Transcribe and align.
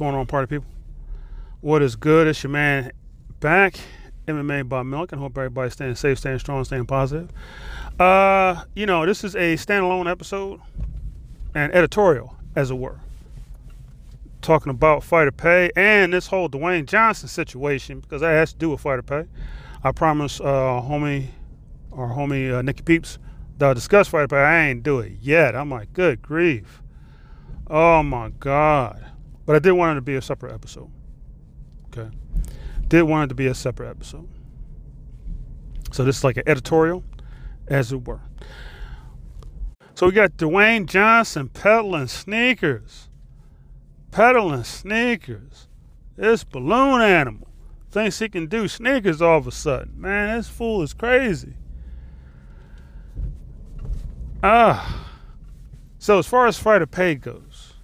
Going 0.00 0.14
on, 0.14 0.24
party 0.24 0.46
people? 0.46 0.64
What 1.60 1.82
is 1.82 1.94
good? 1.94 2.26
It's 2.26 2.42
your 2.42 2.48
man 2.48 2.90
back, 3.38 3.78
MMA 4.26 4.66
by 4.66 4.82
Milk, 4.82 5.12
and 5.12 5.20
hope 5.20 5.36
everybody's 5.36 5.74
staying 5.74 5.94
safe, 5.96 6.16
staying 6.16 6.38
strong, 6.38 6.64
staying 6.64 6.86
positive. 6.86 7.28
Uh, 7.98 8.62
you 8.74 8.86
know, 8.86 9.04
this 9.04 9.24
is 9.24 9.34
a 9.34 9.56
standalone 9.56 10.10
episode 10.10 10.58
and 11.54 11.70
editorial, 11.74 12.34
as 12.56 12.70
it 12.70 12.78
were, 12.78 12.98
talking 14.40 14.70
about 14.70 15.04
fighter 15.04 15.32
pay 15.32 15.70
and 15.76 16.14
this 16.14 16.28
whole 16.28 16.48
Dwayne 16.48 16.86
Johnson 16.86 17.28
situation 17.28 18.00
because 18.00 18.22
that 18.22 18.30
has 18.30 18.54
to 18.54 18.58
do 18.58 18.70
with 18.70 18.80
fighter 18.80 19.02
pay. 19.02 19.26
I 19.84 19.92
promise, 19.92 20.40
uh, 20.40 20.80
homie, 20.82 21.26
or 21.90 22.08
homie 22.08 22.50
uh, 22.50 22.72
Peeps, 22.86 23.18
that 23.58 23.66
I'll 23.66 23.74
discuss 23.74 24.08
fighter 24.08 24.28
pay. 24.28 24.38
I 24.38 24.68
ain't 24.68 24.82
do 24.82 25.00
it 25.00 25.12
yet. 25.20 25.54
I'm 25.54 25.70
like, 25.70 25.92
good 25.92 26.22
grief. 26.22 26.80
Oh 27.66 28.02
my 28.02 28.30
God. 28.30 29.09
But 29.50 29.56
I 29.56 29.58
did 29.58 29.72
want 29.72 29.90
it 29.90 29.94
to 29.96 30.02
be 30.02 30.14
a 30.14 30.22
separate 30.22 30.54
episode. 30.54 30.92
Okay. 31.86 32.08
Did 32.86 33.02
want 33.02 33.24
it 33.24 33.28
to 33.30 33.34
be 33.34 33.48
a 33.48 33.54
separate 33.56 33.90
episode. 33.90 34.28
So 35.90 36.04
this 36.04 36.18
is 36.18 36.22
like 36.22 36.36
an 36.36 36.44
editorial, 36.46 37.02
as 37.66 37.90
it 37.90 38.06
were. 38.06 38.20
So 39.96 40.06
we 40.06 40.12
got 40.12 40.36
Dwayne 40.36 40.86
Johnson 40.86 41.48
peddling 41.48 42.06
sneakers. 42.06 43.08
Peddling 44.12 44.62
sneakers. 44.62 45.66
This 46.14 46.44
balloon 46.44 47.00
animal 47.00 47.48
thinks 47.90 48.20
he 48.20 48.28
can 48.28 48.46
do 48.46 48.68
sneakers 48.68 49.20
all 49.20 49.38
of 49.38 49.48
a 49.48 49.50
sudden. 49.50 50.00
Man, 50.00 50.36
this 50.36 50.46
fool 50.46 50.80
is 50.82 50.94
crazy. 50.94 51.54
Ah. 54.44 55.08
So 55.98 56.20
as 56.20 56.28
far 56.28 56.46
as 56.46 56.56
fighter 56.56 56.86
pay 56.86 57.16
goes, 57.16 57.74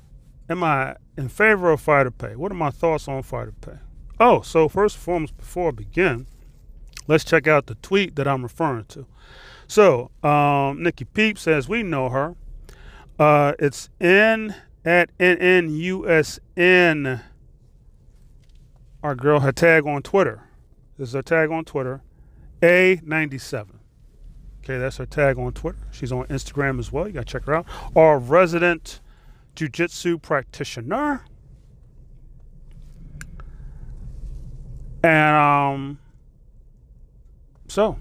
am 0.49 0.63
I 0.63 0.95
in 1.17 1.29
favor 1.29 1.71
of 1.71 1.81
fighter 1.81 2.11
pay? 2.11 2.37
What 2.37 2.53
are 2.53 2.57
my 2.57 2.71
thoughts 2.71 3.09
on 3.09 3.23
fighter 3.23 3.55
pay? 3.61 3.79
Oh, 4.19 4.41
so 4.41 4.69
first 4.69 4.97
and 4.97 5.03
foremost, 5.03 5.37
before 5.37 5.69
I 5.69 5.73
begin, 5.73 6.27
let's 7.07 7.25
check 7.25 7.47
out 7.47 7.67
the 7.67 7.75
tweet 7.77 8.17
that 8.17 8.27
I'm 8.27 8.43
referring 8.43 8.87
to. 8.87 9.07
So, 9.69 10.11
um, 10.23 10.83
Nikki 10.83 11.05
Peep 11.05 11.39
says 11.39 11.69
we 11.69 11.83
know 11.83 12.09
her. 12.09 12.37
Uh, 13.19 13.55
it's 13.59 13.89
in 14.01 14.55
at 14.85 15.17
NNUSN. 15.19 16.41
Our 19.03 19.15
girl, 19.15 19.41
her 19.41 19.53
tag 19.53 19.87
on 19.87 20.03
Twitter. 20.03 20.43
This 20.99 21.09
is 21.09 21.15
her 21.15 21.23
tag 21.23 21.51
on 21.51 21.65
Twitter. 21.65 22.03
A97. 22.63 23.67
Okay, 24.63 24.79
that's 24.79 24.97
her 24.97 25.07
tag 25.07 25.39
on 25.39 25.53
Twitter. 25.53 25.79
She's 25.91 26.11
on 26.11 26.27
Instagram 26.27 26.79
as 26.79 26.91
well. 26.91 27.07
You 27.07 27.13
got 27.13 27.27
to 27.27 27.33
check 27.33 27.45
her 27.45 27.55
out. 27.55 27.67
Our 27.95 28.19
resident 28.19 29.01
jiu-jitsu 29.57 30.19
practitioner. 30.19 31.25
And 35.03 35.37
um 35.37 35.99
so, 37.69 37.99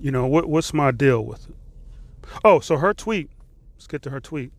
you 0.00 0.10
know, 0.10 0.26
what 0.26 0.48
what's 0.48 0.74
my 0.74 0.90
deal 0.90 1.24
with 1.24 1.48
it? 1.48 1.56
Oh, 2.44 2.60
so 2.60 2.76
her 2.76 2.92
tweet, 2.92 3.30
let's 3.76 3.86
get 3.86 4.02
to 4.02 4.10
her 4.10 4.20
tweet. 4.20 4.52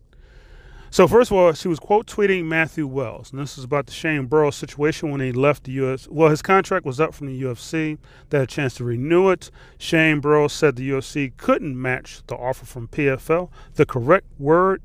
So 0.90 1.06
first 1.06 1.30
of 1.30 1.36
all, 1.36 1.52
she 1.52 1.68
was 1.68 1.78
quote 1.78 2.06
tweeting 2.06 2.46
Matthew 2.46 2.86
Wells, 2.86 3.30
and 3.30 3.40
this 3.40 3.58
is 3.58 3.64
about 3.64 3.86
the 3.86 3.92
Shane 3.92 4.24
Burgos 4.24 4.56
situation 4.56 5.10
when 5.10 5.20
he 5.20 5.32
left 5.32 5.64
the 5.64 5.72
US. 5.72 6.08
Well, 6.08 6.30
his 6.30 6.40
contract 6.40 6.86
was 6.86 6.98
up 6.98 7.12
from 7.12 7.26
the 7.26 7.42
UFC. 7.42 7.98
They 8.30 8.38
had 8.38 8.48
a 8.48 8.50
chance 8.50 8.74
to 8.76 8.84
renew 8.84 9.28
it. 9.28 9.50
Shane 9.76 10.20
Burgos 10.20 10.54
said 10.54 10.76
the 10.76 10.88
UFC 10.88 11.36
couldn't 11.36 11.80
match 11.80 12.22
the 12.26 12.36
offer 12.36 12.64
from 12.64 12.88
PFL. 12.88 13.50
The 13.74 13.84
correct 13.84 14.26
word 14.38 14.80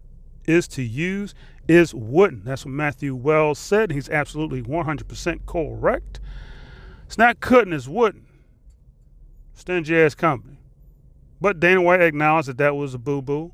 is 0.45 0.67
to 0.69 0.83
use 0.83 1.33
is 1.67 1.93
wouldn't. 1.93 2.45
That's 2.45 2.65
what 2.65 2.73
Matthew 2.73 3.15
Wells 3.15 3.59
said. 3.59 3.91
He's 3.91 4.09
absolutely 4.09 4.61
100% 4.61 5.45
correct. 5.45 6.19
It's 7.05 7.17
not 7.17 7.39
couldn't, 7.39 7.73
it's 7.73 7.87
wouldn't. 7.87 8.25
Stingy 9.53 9.97
ass 9.97 10.15
company. 10.15 10.57
But 11.39 11.59
Dana 11.59 11.81
White 11.81 12.01
acknowledged 12.01 12.47
that 12.47 12.57
that 12.57 12.75
was 12.75 12.93
a 12.93 12.97
boo 12.97 13.21
boo 13.21 13.53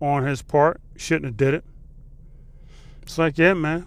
on 0.00 0.24
his 0.24 0.42
part. 0.42 0.80
Shouldn't 0.96 1.24
have 1.24 1.36
did 1.36 1.54
it. 1.54 1.64
It's 3.02 3.18
like, 3.18 3.38
yeah, 3.38 3.54
man. 3.54 3.86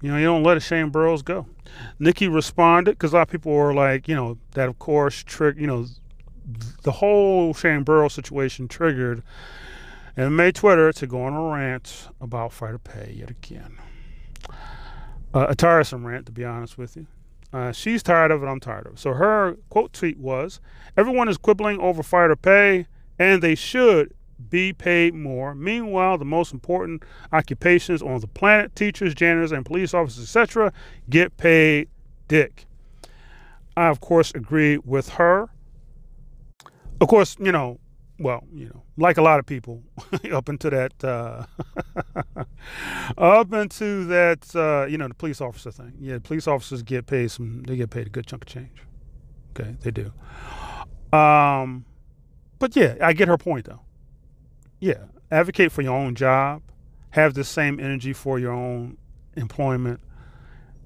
You 0.00 0.10
know, 0.10 0.18
you 0.18 0.24
don't 0.24 0.42
let 0.42 0.56
a 0.56 0.60
Shane 0.60 0.90
Burgos 0.90 1.22
go. 1.22 1.46
Nikki 1.98 2.28
responded 2.28 2.92
because 2.92 3.12
a 3.12 3.16
lot 3.16 3.22
of 3.22 3.28
people 3.28 3.52
were 3.52 3.72
like, 3.72 4.08
you 4.08 4.16
know, 4.16 4.38
that 4.52 4.68
of 4.68 4.78
course, 4.78 5.22
trick, 5.22 5.56
you 5.56 5.66
know, 5.66 5.86
the 6.82 6.92
whole 6.92 7.54
Shane 7.54 7.84
Burgos 7.84 8.14
situation 8.14 8.66
triggered 8.68 9.22
and 10.16 10.36
made 10.36 10.54
Twitter 10.54 10.92
to 10.92 11.06
go 11.06 11.22
on 11.22 11.32
a 11.32 11.54
rant 11.54 12.08
about 12.20 12.52
fighter 12.52 12.78
pay 12.78 13.14
yet 13.16 13.30
again. 13.30 13.78
Uh, 15.34 15.46
a 15.48 15.54
tiresome 15.54 16.06
rant, 16.06 16.26
to 16.26 16.32
be 16.32 16.44
honest 16.44 16.76
with 16.76 16.96
you. 16.96 17.06
Uh, 17.52 17.72
she's 17.72 18.02
tired 18.02 18.30
of 18.30 18.42
it. 18.42 18.46
I'm 18.46 18.60
tired 18.60 18.86
of 18.86 18.94
it. 18.94 18.98
So 18.98 19.12
her 19.12 19.56
quote 19.70 19.92
tweet 19.92 20.18
was, 20.18 20.60
"Everyone 20.96 21.28
is 21.28 21.36
quibbling 21.36 21.78
over 21.80 22.02
fighter 22.02 22.36
pay, 22.36 22.86
and 23.18 23.42
they 23.42 23.54
should 23.54 24.14
be 24.50 24.72
paid 24.72 25.14
more. 25.14 25.54
Meanwhile, 25.54 26.18
the 26.18 26.24
most 26.24 26.52
important 26.52 27.04
occupations 27.32 28.02
on 28.02 28.20
the 28.20 28.26
planet, 28.26 28.74
teachers, 28.74 29.14
janitors, 29.14 29.52
and 29.52 29.64
police 29.64 29.94
officers, 29.94 30.24
etc., 30.24 30.72
get 31.08 31.36
paid 31.36 31.88
dick." 32.28 32.66
I, 33.76 33.88
of 33.88 34.00
course, 34.00 34.32
agree 34.34 34.78
with 34.78 35.10
her. 35.10 35.48
Of 37.00 37.08
course, 37.08 37.36
you 37.40 37.52
know, 37.52 37.80
well, 38.22 38.44
you 38.52 38.66
know, 38.66 38.82
like 38.96 39.16
a 39.16 39.22
lot 39.22 39.38
of 39.38 39.46
people, 39.46 39.82
up 40.32 40.48
into 40.48 40.70
that, 40.70 40.92
uh, 41.04 41.44
up 43.18 43.52
into 43.52 44.04
that, 44.06 44.54
uh, 44.54 44.86
you 44.86 44.96
know, 44.96 45.08
the 45.08 45.14
police 45.14 45.40
officer 45.40 45.70
thing. 45.70 45.92
Yeah, 46.00 46.18
police 46.22 46.46
officers 46.46 46.82
get 46.82 47.06
paid 47.06 47.30
some. 47.30 47.62
They 47.64 47.76
get 47.76 47.90
paid 47.90 48.06
a 48.06 48.10
good 48.10 48.26
chunk 48.26 48.44
of 48.44 48.48
change. 48.48 48.82
Okay, 49.50 49.76
they 49.80 49.90
do. 49.90 50.12
Um, 51.16 51.84
but 52.58 52.74
yeah, 52.76 52.94
I 53.00 53.12
get 53.12 53.28
her 53.28 53.36
point 53.36 53.66
though. 53.66 53.80
Yeah, 54.80 55.04
advocate 55.30 55.72
for 55.72 55.82
your 55.82 55.96
own 55.96 56.14
job. 56.14 56.62
Have 57.10 57.34
the 57.34 57.44
same 57.44 57.78
energy 57.78 58.12
for 58.12 58.38
your 58.38 58.52
own 58.52 58.96
employment 59.36 60.00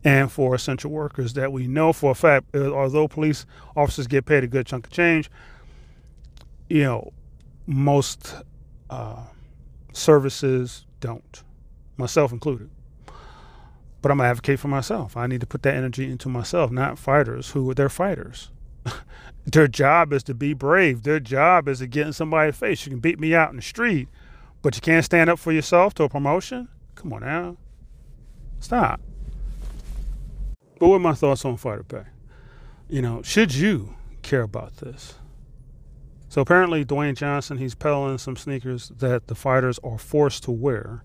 and 0.05 0.31
for 0.31 0.55
essential 0.55 0.91
workers 0.91 1.35
that 1.35 1.53
we 1.53 1.67
know 1.67 1.93
for 1.93 2.13
a 2.13 2.15
fact, 2.15 2.55
uh, 2.55 2.73
although 2.73 3.09
police 3.09 3.45
officers 3.77 4.07
get 4.07 4.25
paid 4.25 4.45
a 4.45 4.47
good 4.47 4.67
chunk 4.67 4.87
of 4.87 4.93
change, 4.93 5.31
you 6.69 6.83
know, 6.83 7.13
most 7.67 8.35
uh, 8.89 9.25
services 9.93 10.87
don't, 11.01 11.43
myself 11.97 12.33
included. 12.33 12.71
But 14.03 14.13
I'm 14.13 14.19
gonna 14.19 14.31
advocate 14.31 14.61
for 14.61 14.69
myself. 14.69 15.17
I 15.17 15.27
need 15.27 15.41
to 15.41 15.47
put 15.47 15.63
that 15.63 15.75
energy 15.75 16.11
into 16.11 16.29
myself, 16.29 16.71
not 16.71 16.99
fighters 16.99 17.51
who 17.51 17.75
they're 17.75 17.89
fighters. 17.89 18.51
Their 19.47 19.69
job 19.69 20.13
is 20.13 20.23
to 20.25 20.35
be 20.35 20.55
brave. 20.55 21.03
Their 21.03 21.21
job 21.21 21.69
is 21.69 21.79
to 21.79 21.87
get 21.87 22.07
in 22.07 22.13
somebody's 22.13 22.57
face. 22.57 22.85
You 22.87 22.91
can 22.91 23.01
beat 23.01 23.19
me 23.19 23.35
out 23.35 23.51
in 23.51 23.57
the 23.57 23.63
street, 23.63 24.09
but 24.63 24.75
you 24.75 24.81
can't 24.81 25.05
stand 25.05 25.31
up 25.31 25.39
for 25.39 25.53
yourself 25.53 25.95
to 25.95 26.05
a 26.05 26.09
promotion? 26.09 26.69
Come 26.95 27.13
on 27.13 27.21
now. 27.21 27.57
Stop. 28.61 29.01
But 30.79 30.89
what 30.89 30.97
are 30.97 31.01
my 31.01 31.15
thoughts 31.15 31.45
on 31.45 31.57
fighter 31.57 31.85
pay? 31.85 32.05
You 32.89 33.03
know, 33.03 33.23
should 33.23 33.55
you 33.55 33.95
care 34.23 34.43
about 34.43 34.77
this? 34.77 35.15
So 36.37 36.43
apparently, 36.43 36.85
Dwayne 36.85 37.17
Johnson, 37.17 37.57
he's 37.57 37.75
peddling 37.75 38.19
some 38.19 38.37
sneakers 38.37 38.93
that 38.99 39.27
the 39.29 39.35
fighters 39.35 39.81
are 39.83 39.97
forced 39.97 40.43
to 40.43 40.51
wear 40.51 41.03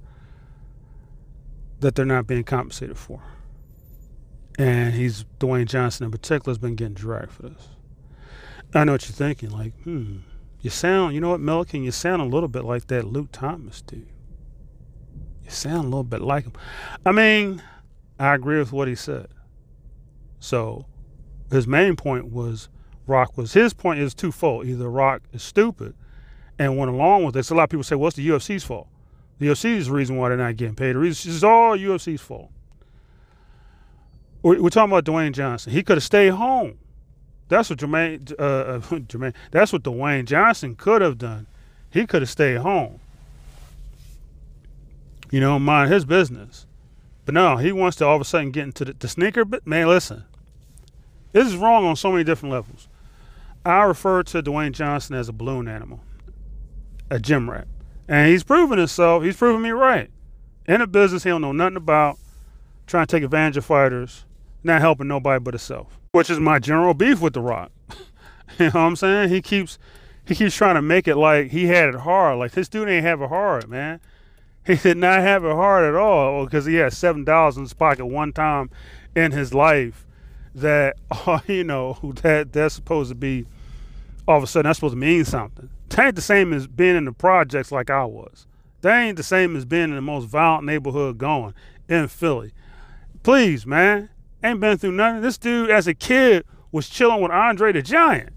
that 1.80 1.96
they're 1.96 2.04
not 2.04 2.28
being 2.28 2.44
compensated 2.44 2.98
for. 2.98 3.24
And 4.60 4.94
he's, 4.94 5.24
Dwayne 5.40 5.68
Johnson 5.68 6.04
in 6.04 6.12
particular, 6.12 6.52
has 6.52 6.58
been 6.58 6.76
getting 6.76 6.96
dragged 6.96 7.32
for 7.32 7.44
this. 7.44 7.70
I 8.76 8.84
know 8.84 8.92
what 8.92 9.08
you're 9.08 9.16
thinking, 9.16 9.52
like, 9.52 9.74
hmm, 9.84 10.18
you 10.60 10.70
sound, 10.70 11.16
you 11.16 11.22
know 11.22 11.30
what, 11.30 11.40
Milliken, 11.40 11.82
you 11.82 11.92
sound 11.92 12.22
a 12.22 12.26
little 12.26 12.50
bit 12.50 12.66
like 12.66 12.88
that 12.88 13.06
Luke 13.06 13.30
Thomas 13.32 13.82
dude. 13.82 14.10
You 15.46 15.50
sound 15.50 15.86
a 15.86 15.88
little 15.88 16.04
bit 16.04 16.20
like 16.20 16.44
him. 16.44 16.54
I 17.06 17.14
mean, 17.14 17.64
I 18.20 18.34
agree 18.34 18.60
with 18.60 18.74
what 18.74 18.90
he 18.90 18.96
said. 18.96 19.30
So 20.42 20.88
his 21.50 21.68
main 21.68 21.96
point 21.96 22.26
was 22.26 22.68
Rock 23.08 23.38
was 23.38 23.54
his 23.54 23.74
point 23.74 24.00
is 24.00 24.14
twofold. 24.14 24.68
Either 24.68 24.90
Rock 24.90 25.24
is 25.34 25.44
stupid 25.44 25.94
and 26.58 26.78
went 26.78 26.92
along 26.92 27.24
with 27.24 27.34
this. 27.34 27.50
A 27.50 27.56
lot 27.56 27.64
of 27.64 27.70
people 27.70 27.84
say, 27.84 27.96
"What's 27.96 28.18
well, 28.18 28.24
the 28.26 28.30
UFC's 28.32 28.64
fault?" 28.64 28.88
The 29.40 29.48
UFC 29.48 29.76
is 29.78 29.88
the 29.88 29.94
reason 29.94 30.18
why 30.18 30.30
they're 30.30 30.38
not 30.38 30.56
getting 30.56 30.76
paid. 30.76 30.94
The 30.94 31.00
reason 31.00 31.32
is 31.32 31.44
all 31.44 31.76
UFC's 31.76 32.22
fault. 32.22 32.52
We're, 34.44 34.62
we're, 34.62 34.70
talking 34.70 34.92
about 34.92 35.04
Dwayne 35.04 35.34
Johnson. 35.34 35.74
He 35.74 35.82
could 35.82 35.98
have 35.98 36.04
stayed 36.04 36.30
home. 36.30 36.78
That's 37.48 37.70
what 37.70 37.80
Jermaine, 37.80 38.34
uh, 38.40 38.44
uh 38.44 38.80
Jermaine. 38.82 39.34
That's 39.50 39.74
what 39.74 39.84
Dwayne 39.84 40.26
Johnson 40.26 40.76
could 40.76 41.02
have 41.02 41.18
done. 41.18 41.48
He 41.90 42.06
could 42.06 42.22
have 42.22 42.30
stayed 42.30 42.58
home. 42.58 43.00
You 45.32 45.40
know, 45.40 45.58
mind 45.58 45.92
his 45.92 46.06
business. 46.06 46.68
But 47.26 47.34
no, 47.34 47.58
he 47.58 47.72
wants 47.72 47.98
to 47.98 48.06
all 48.06 48.16
of 48.16 48.22
a 48.22 48.26
sudden 48.26 48.52
get 48.52 48.64
into 48.64 48.86
the, 48.86 48.94
the 48.94 49.08
sneaker. 49.08 49.44
But 49.44 49.66
man, 49.66 49.88
listen, 49.88 50.24
this 51.32 51.48
is 51.48 51.56
wrong 51.56 51.86
on 51.86 51.96
so 51.96 52.12
many 52.12 52.24
different 52.24 52.54
levels. 52.54 52.88
I 53.66 53.84
refer 53.84 54.24
to 54.24 54.42
Dwayne 54.42 54.72
Johnson 54.72 55.16
as 55.16 55.30
a 55.30 55.34
balloon 55.34 55.68
animal, 55.68 56.02
a 57.10 57.20
gym 57.20 57.50
rat. 57.50 57.68
And 58.08 58.30
he's 58.30 58.44
proven 58.44 58.80
himself, 58.80 59.24
he's 59.24 59.38
proven 59.38 59.62
me 59.62 59.70
right. 59.70 60.10
In 60.68 60.82
a 60.82 60.88
business 60.88 61.24
he 61.24 61.30
don't 61.30 61.42
know 61.42 61.52
nothing 61.52 61.78
about, 61.78 62.18
trying 62.88 63.06
to 63.06 63.16
take 63.16 63.24
advantage 63.24 63.58
of 63.58 63.66
fighters, 63.66 64.26
not 64.64 64.82
helping 64.82 65.08
nobody 65.08 65.40
but 65.40 65.54
himself. 65.54 66.00
Which 66.12 66.30
is 66.30 66.40
my 66.40 66.60
general 66.60 66.94
beef 66.94 67.22
with 67.22 67.34
The 67.34 67.42
Rock. 67.42 67.72
you 68.60 68.66
know 68.66 68.72
what 68.72 68.76
I'm 68.76 68.96
saying? 68.96 69.30
He 69.30 69.42
keeps 69.42 69.78
he 70.26 70.36
keeps 70.36 70.56
trying 70.56 70.76
to 70.76 70.82
make 70.82 71.08
it 71.08 71.16
like 71.16 71.52
he 71.52 71.68
had 71.68 71.90
it 71.90 71.96
hard. 71.96 72.40
Like 72.40 72.52
this 72.52 72.68
dude 72.68 72.90
ain't 72.90 73.06
have 73.06 73.22
it 73.22 73.30
hard, 73.30 73.70
man. 73.70 74.00
He 74.66 74.76
did 74.76 74.98
not 74.98 75.22
have 75.22 75.44
it 75.44 75.54
hard 75.54 75.84
at 75.84 75.96
all 75.96 76.46
because 76.46 76.66
he 76.66 76.76
had 76.76 76.94
seven 76.94 77.24
dollars 77.24 77.58
in 77.58 77.64
his 77.64 77.74
pocket 77.74 78.06
one 78.06 78.34
time 78.34 78.70
in 79.16 79.32
his 79.32 79.54
life. 79.54 80.06
That 80.56 80.98
you 81.48 81.64
know 81.64 81.98
that 82.22 82.54
that's 82.54 82.76
supposed 82.76 83.10
to 83.10 83.16
be 83.16 83.46
all 84.28 84.38
of 84.38 84.44
a 84.44 84.48
sudden 84.48 84.70
that's 84.70 84.78
supposed 84.78 84.94
to 84.94 84.98
mean 85.00 85.26
something. 85.26 85.70
That 85.90 86.08
ain't 86.08 86.16
the 86.16 86.22
same 86.22 86.54
as 86.54 86.68
being 86.68 86.96
in 86.96 87.06
the 87.06 87.12
projects 87.12 87.72
like 87.72 87.90
I 87.90 88.06
was. 88.06 88.48
That 88.82 89.00
ain't 89.00 89.18
the 89.18 89.24
same 89.24 89.56
as 89.56 89.66
being 89.66 89.86
in 89.86 89.96
the 89.96 90.02
most 90.02 90.26
violent 90.26 90.66
neighborhood 90.66 91.18
going 91.18 91.54
in 91.88 92.08
Philly. 92.08 92.54
Please, 93.24 93.66
man, 93.66 94.10
ain't 94.44 94.60
been 94.60 94.78
through 94.78 94.94
nothing. 94.94 95.22
This 95.22 95.38
dude, 95.38 95.70
as 95.70 95.88
a 95.88 95.94
kid, 95.94 96.46
was 96.72 96.90
chilling 96.90 97.22
with 97.22 97.32
Andre 97.32 97.72
the 97.72 97.82
Giant. 97.82 98.34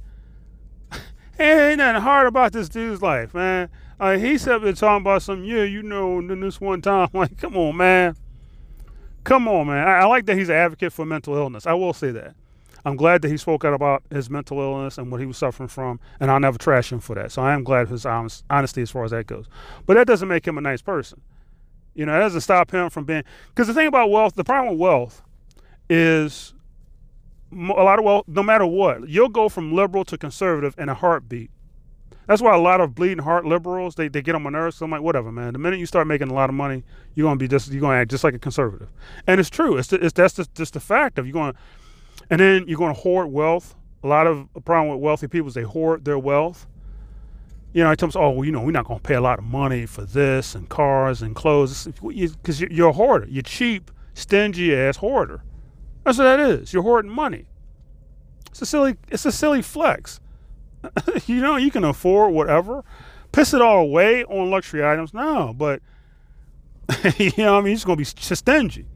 ain't 1.38 1.78
nothing 1.78 2.02
hard 2.02 2.26
about 2.26 2.52
this 2.52 2.68
dude's 2.68 3.00
life, 3.00 3.32
man. 3.32 3.70
Uh, 3.98 4.18
he's 4.18 4.46
up 4.48 4.62
there 4.62 4.72
talking 4.72 5.02
about 5.02 5.22
some, 5.22 5.44
yeah, 5.44 5.62
you 5.62 5.82
know, 5.82 6.20
then 6.20 6.40
this 6.40 6.60
one 6.60 6.82
time, 6.82 7.08
like, 7.14 7.38
come 7.38 7.56
on, 7.56 7.76
man. 7.76 8.16
Come 9.24 9.48
on, 9.48 9.66
man. 9.66 9.86
I, 9.86 10.00
I 10.00 10.04
like 10.04 10.26
that 10.26 10.36
he's 10.36 10.50
an 10.50 10.56
advocate 10.56 10.92
for 10.92 11.04
mental 11.04 11.34
illness. 11.34 11.66
I 11.66 11.72
will 11.72 11.92
say 11.92 12.10
that. 12.12 12.34
I'm 12.86 12.96
glad 12.96 13.22
that 13.22 13.30
he 13.30 13.38
spoke 13.38 13.64
out 13.64 13.72
about 13.72 14.02
his 14.10 14.28
mental 14.28 14.60
illness 14.60 14.98
and 14.98 15.10
what 15.10 15.18
he 15.18 15.26
was 15.26 15.38
suffering 15.38 15.70
from, 15.70 15.98
and 16.20 16.30
I'll 16.30 16.40
never 16.40 16.58
trash 16.58 16.92
him 16.92 17.00
for 17.00 17.14
that. 17.14 17.32
So 17.32 17.40
I 17.40 17.54
am 17.54 17.64
glad 17.64 17.88
his 17.88 18.04
honest, 18.04 18.44
honesty 18.50 18.82
as 18.82 18.90
far 18.90 19.04
as 19.04 19.10
that 19.12 19.26
goes. 19.26 19.46
But 19.86 19.94
that 19.94 20.06
doesn't 20.06 20.28
make 20.28 20.46
him 20.46 20.58
a 20.58 20.60
nice 20.60 20.82
person. 20.82 21.22
You 21.94 22.04
know, 22.04 22.12
that 22.12 22.20
doesn't 22.20 22.42
stop 22.42 22.70
him 22.70 22.90
from 22.90 23.04
being. 23.04 23.24
Because 23.48 23.68
the 23.68 23.74
thing 23.74 23.86
about 23.86 24.10
wealth, 24.10 24.34
the 24.34 24.44
problem 24.44 24.74
with 24.74 24.80
wealth 24.80 25.22
is 25.88 26.52
a 27.52 27.56
lot 27.56 27.98
of 27.98 28.04
wealth, 28.04 28.24
no 28.26 28.42
matter 28.42 28.66
what, 28.66 29.08
you'll 29.08 29.28
go 29.30 29.48
from 29.48 29.72
liberal 29.72 30.04
to 30.06 30.18
conservative 30.18 30.74
in 30.76 30.90
a 30.90 30.94
heartbeat. 30.94 31.50
That's 32.26 32.40
why 32.40 32.54
a 32.54 32.60
lot 32.60 32.80
of 32.80 32.94
bleeding 32.94 33.22
heart 33.22 33.44
liberals 33.44 33.94
they, 33.94 34.08
they 34.08 34.22
get 34.22 34.34
on 34.34 34.42
my 34.42 34.50
nerves. 34.50 34.76
So 34.76 34.84
I'm 34.84 34.90
like, 34.90 35.02
whatever, 35.02 35.30
man. 35.30 35.52
The 35.52 35.58
minute 35.58 35.78
you 35.78 35.86
start 35.86 36.06
making 36.06 36.30
a 36.30 36.34
lot 36.34 36.48
of 36.48 36.54
money, 36.54 36.82
you're 37.14 37.26
gonna 37.26 37.36
be 37.36 37.48
just 37.48 37.70
you're 37.70 37.80
gonna 37.80 37.98
act 37.98 38.10
just 38.10 38.24
like 38.24 38.34
a 38.34 38.38
conservative, 38.38 38.88
and 39.26 39.40
it's 39.40 39.50
true. 39.50 39.76
It's, 39.76 39.92
it's 39.92 40.12
that's 40.12 40.34
just, 40.34 40.54
just 40.54 40.74
the 40.74 40.80
fact 40.80 41.18
of 41.18 41.26
you're 41.26 41.32
going, 41.32 41.54
and 42.30 42.40
then 42.40 42.64
you're 42.66 42.78
to 42.94 43.00
hoard 43.00 43.28
wealth. 43.30 43.74
A 44.02 44.06
lot 44.06 44.26
of 44.26 44.48
a 44.54 44.60
problem 44.60 44.94
with 44.94 45.02
wealthy 45.02 45.28
people 45.28 45.48
is 45.48 45.54
they 45.54 45.62
hoard 45.62 46.04
their 46.04 46.18
wealth. 46.18 46.66
You 47.72 47.82
know, 47.82 47.90
it 47.90 47.98
comes, 47.98 48.14
oh, 48.14 48.30
well, 48.30 48.44
you 48.44 48.52
know, 48.52 48.60
we're 48.60 48.70
not 48.70 48.86
to 48.86 49.00
pay 49.00 49.14
a 49.14 49.20
lot 49.20 49.40
of 49.40 49.44
money 49.44 49.84
for 49.84 50.02
this 50.02 50.54
and 50.54 50.68
cars 50.68 51.22
and 51.22 51.34
clothes 51.34 51.86
because 51.86 52.60
you're 52.60 52.90
a 52.90 52.92
hoarder. 52.92 53.26
You're 53.28 53.42
cheap, 53.42 53.90
stingy 54.12 54.76
ass 54.76 54.98
hoarder. 54.98 55.42
That's 56.04 56.18
what 56.18 56.24
that 56.24 56.38
is. 56.38 56.72
You're 56.72 56.84
hoarding 56.84 57.10
money. 57.10 57.46
It's 58.50 58.62
a 58.62 58.66
silly, 58.66 58.96
it's 59.08 59.26
a 59.26 59.32
silly 59.32 59.60
flex. 59.60 60.20
you 61.26 61.40
know, 61.40 61.56
you 61.56 61.70
can 61.70 61.84
afford 61.84 62.32
whatever. 62.32 62.84
Piss 63.32 63.52
it 63.52 63.60
all 63.60 63.78
away 63.78 64.24
on 64.24 64.50
luxury 64.50 64.84
items. 64.84 65.12
No, 65.12 65.52
but 65.56 65.82
you 67.18 67.32
know, 67.38 67.58
I 67.58 67.60
mean, 67.60 67.74
it's 67.74 67.84
going 67.84 67.96
to 67.96 68.00
be 68.00 68.34
stingy. 68.34 68.86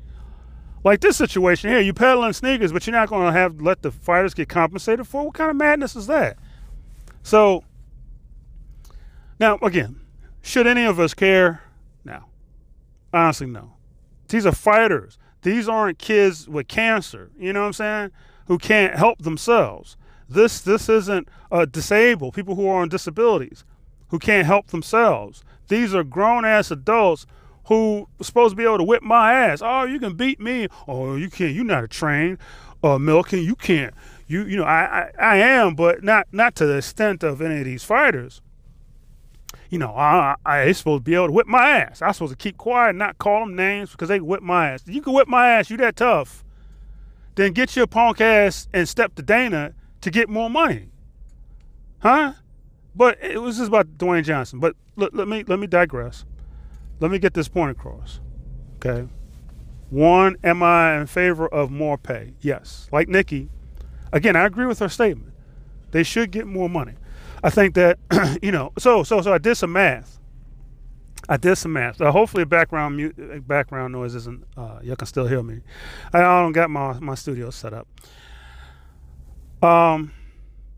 Like 0.85 1.01
this 1.01 1.17
situation 1.17 1.71
here, 1.71 1.81
you 1.81 1.93
peddling 1.93 2.33
sneakers, 2.33 2.73
but 2.73 2.87
you're 2.87 2.95
not 2.95 3.09
going 3.09 3.27
to 3.27 3.33
have 3.33 3.61
let 3.61 3.83
the 3.83 3.91
fighters 3.91 4.35
get 4.35 4.49
compensated 4.49 5.07
for. 5.07 5.25
What 5.25 5.35
kind 5.35 5.51
of 5.51 5.57
madness 5.57 5.97
is 5.97 6.07
that? 6.07 6.39
So 7.23 7.65
now 9.41 9.59
again, 9.61 10.01
should 10.41 10.67
any 10.67 10.85
of 10.85 11.01
us 11.01 11.15
care? 11.15 11.63
No, 12.05 12.25
honestly, 13.13 13.49
no. 13.49 13.75
These 14.29 14.47
are 14.47 14.53
fighters. 14.53 15.19
These 15.43 15.69
aren't 15.69 15.99
kids 15.99 16.49
with 16.49 16.69
cancer. 16.69 17.31
You 17.39 17.53
know 17.53 17.61
what 17.61 17.67
I'm 17.67 17.73
saying? 17.73 18.11
Who 18.47 18.59
can't 18.59 18.95
help 18.95 19.21
themselves. 19.23 19.97
This 20.29 20.61
this 20.61 20.89
isn't 20.89 21.29
uh, 21.51 21.65
disabled 21.65 22.35
people 22.35 22.55
who 22.55 22.69
are 22.69 22.83
on 22.83 22.89
disabilities 22.89 23.65
who 24.09 24.19
can't 24.19 24.47
help 24.47 24.69
themselves. 24.69 25.45
These 25.69 25.95
are 25.95 26.05
grown 26.05 26.45
ass 26.45 26.71
adults 26.71 27.27
who 27.65 28.09
was 28.19 28.27
supposed 28.27 28.53
to 28.53 28.57
be 28.57 28.65
able 28.65 28.79
to 28.79 28.85
whip 28.85 29.03
my 29.03 29.33
ass. 29.33 29.61
Oh, 29.63 29.85
you 29.85 30.01
can 30.01 30.17
beat 30.17 30.41
me. 30.41 30.69
Oh, 30.87 31.17
you 31.17 31.29
can't. 31.29 31.55
You're 31.55 31.65
not 31.65 31.85
a 31.85 31.89
trained 31.89 32.39
uh, 32.83 32.99
Milliken. 32.99 33.41
You 33.41 33.55
can't. 33.55 33.95
You 34.27 34.45
you 34.45 34.57
know 34.57 34.65
I, 34.65 35.11
I 35.19 35.35
I 35.35 35.37
am, 35.37 35.75
but 35.75 36.03
not 36.03 36.27
not 36.33 36.55
to 36.57 36.67
the 36.67 36.79
extent 36.79 37.23
of 37.23 37.41
any 37.41 37.59
of 37.61 37.65
these 37.65 37.85
fighters. 37.85 38.43
You 39.71 39.79
know, 39.79 39.95
I, 39.95 40.35
I, 40.47 40.63
I 40.63 40.73
supposed 40.73 41.05
to 41.05 41.11
be 41.11 41.15
able 41.15 41.27
to 41.27 41.33
whip 41.33 41.47
my 41.47 41.69
ass. 41.69 42.01
I'm 42.01 42.13
supposed 42.15 42.33
to 42.33 42.37
keep 42.37 42.57
quiet 42.57 42.91
and 42.91 42.99
not 42.99 43.19
call 43.19 43.41
them 43.41 43.55
names 43.55 43.91
because 43.91 44.09
they 44.09 44.19
whip 44.19 44.43
my 44.43 44.71
ass. 44.71 44.83
You 44.87 45.03
can 45.03 45.13
whip 45.13 45.29
my 45.29 45.51
ass. 45.51 45.69
You 45.69 45.77
that 45.79 45.97
tough. 45.97 46.43
Then 47.35 47.53
get 47.53 47.77
your 47.77 47.87
punk 47.87 48.21
ass 48.21 48.67
and 48.73 48.89
step 48.89 49.15
to 49.17 49.23
Dana 49.23 49.75
to 50.01 50.11
get 50.11 50.29
more 50.29 50.51
money, 50.51 50.91
huh? 52.01 52.35
But 52.95 53.19
it 53.23 53.41
was 53.41 53.59
just 53.59 53.69
about 53.69 53.99
Dwayne 53.99 54.25
Johnson. 54.25 54.59
But 54.61 54.75
let, 54.97 55.15
let 55.15 55.29
me 55.29 55.45
let 55.47 55.59
me 55.59 55.67
digress 55.67 56.25
let 57.01 57.11
me 57.11 57.19
get 57.19 57.35
this 57.35 57.49
point 57.49 57.71
across. 57.71 58.21
Okay. 58.77 59.09
One, 59.91 60.37
am 60.45 60.63
I 60.63 60.99
in 61.01 61.07
favor 61.07 61.49
of 61.49 61.71
more 61.71 61.97
pay? 61.97 62.35
Yes. 62.41 62.89
Like 62.93 63.09
Nikki, 63.09 63.49
again, 64.13 64.37
I 64.37 64.45
agree 64.45 64.67
with 64.67 64.79
her 64.81 64.89
statement. 64.89 65.33
They 65.91 66.03
should 66.03 66.31
get 66.31 66.47
more 66.47 66.69
money. 66.69 66.95
I 67.43 67.51
think 67.51 67.75
that, 67.75 67.99
you 68.43 68.53
know, 68.53 68.73
so 68.79 69.03
so 69.03 69.23
so 69.23 69.33
I 69.33 69.39
did 69.39 69.55
some 69.55 69.73
math. 69.73 70.19
I 71.29 71.37
did 71.37 71.57
some 71.57 71.73
math. 71.73 72.01
Uh, 72.01 72.11
hopefully, 72.11 72.45
background 72.45 72.97
mu- 72.97 73.41
background 73.41 73.93
noise 73.93 74.15
isn't. 74.15 74.45
Uh, 74.57 74.81
y'all 74.83 74.97
can 74.97 75.07
still 75.07 75.27
hear 75.27 75.43
me. 75.43 75.61
I 76.13 76.21
don't 76.21 76.53
got 76.53 76.69
my 76.69 76.99
my 77.01 77.15
studio 77.15 77.51
set 77.51 77.73
up. 77.73 77.87
Um, 79.63 80.13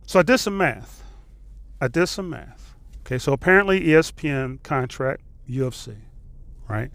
so 0.07 0.19
I 0.19 0.23
did 0.23 0.39
some 0.39 0.57
math. 0.57 1.05
I 1.81 1.89
did 1.89 2.07
some 2.07 2.31
math. 2.31 2.75
Okay, 3.01 3.19
so 3.19 3.33
apparently 3.33 3.81
ESPN 3.81 4.63
contract 4.63 5.23
UFC 5.49 5.97
right? 6.71 6.91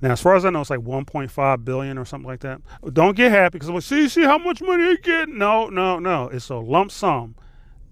Now, 0.00 0.10
as 0.10 0.20
far 0.20 0.34
as 0.34 0.44
I 0.44 0.50
know, 0.50 0.62
it's 0.62 0.70
like 0.70 0.80
1.5 0.80 1.64
billion 1.64 1.96
or 1.96 2.04
something 2.04 2.26
like 2.26 2.40
that. 2.40 2.60
Don't 2.92 3.16
get 3.16 3.30
happy 3.30 3.52
because 3.52 3.68
I'm 3.68 3.76
like, 3.76 3.84
see, 3.84 4.08
see 4.08 4.24
how 4.24 4.38
much 4.38 4.60
money 4.60 4.84
they 4.84 4.96
get? 4.96 5.28
No, 5.28 5.68
no, 5.68 6.00
no. 6.00 6.28
It's 6.28 6.48
a 6.48 6.56
lump 6.56 6.90
sum. 6.90 7.36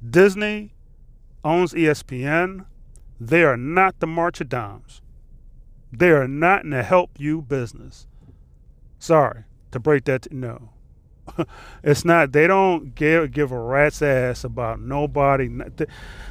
Disney 0.08 0.72
owns 1.44 1.72
ESPN. 1.72 2.64
They 3.20 3.44
are 3.44 3.56
not 3.56 4.00
the 4.00 4.08
March 4.08 4.40
of 4.40 4.49
Dimes. 4.49 5.02
They 5.92 6.10
are 6.10 6.26
not 6.26 6.64
in 6.64 6.70
the 6.70 6.82
help 6.82 7.10
you 7.18 7.42
business. 7.42 8.08
Sorry 8.99 9.44
to 9.70 9.78
break 9.78 10.04
that. 10.06 10.22
To, 10.22 10.34
no, 10.34 10.70
it's 11.82 12.04
not. 12.04 12.32
They 12.32 12.46
don't 12.46 12.94
give 12.94 13.32
give 13.32 13.52
a 13.52 13.58
rat's 13.58 14.02
ass 14.02 14.44
about 14.44 14.80
nobody. 14.80 15.49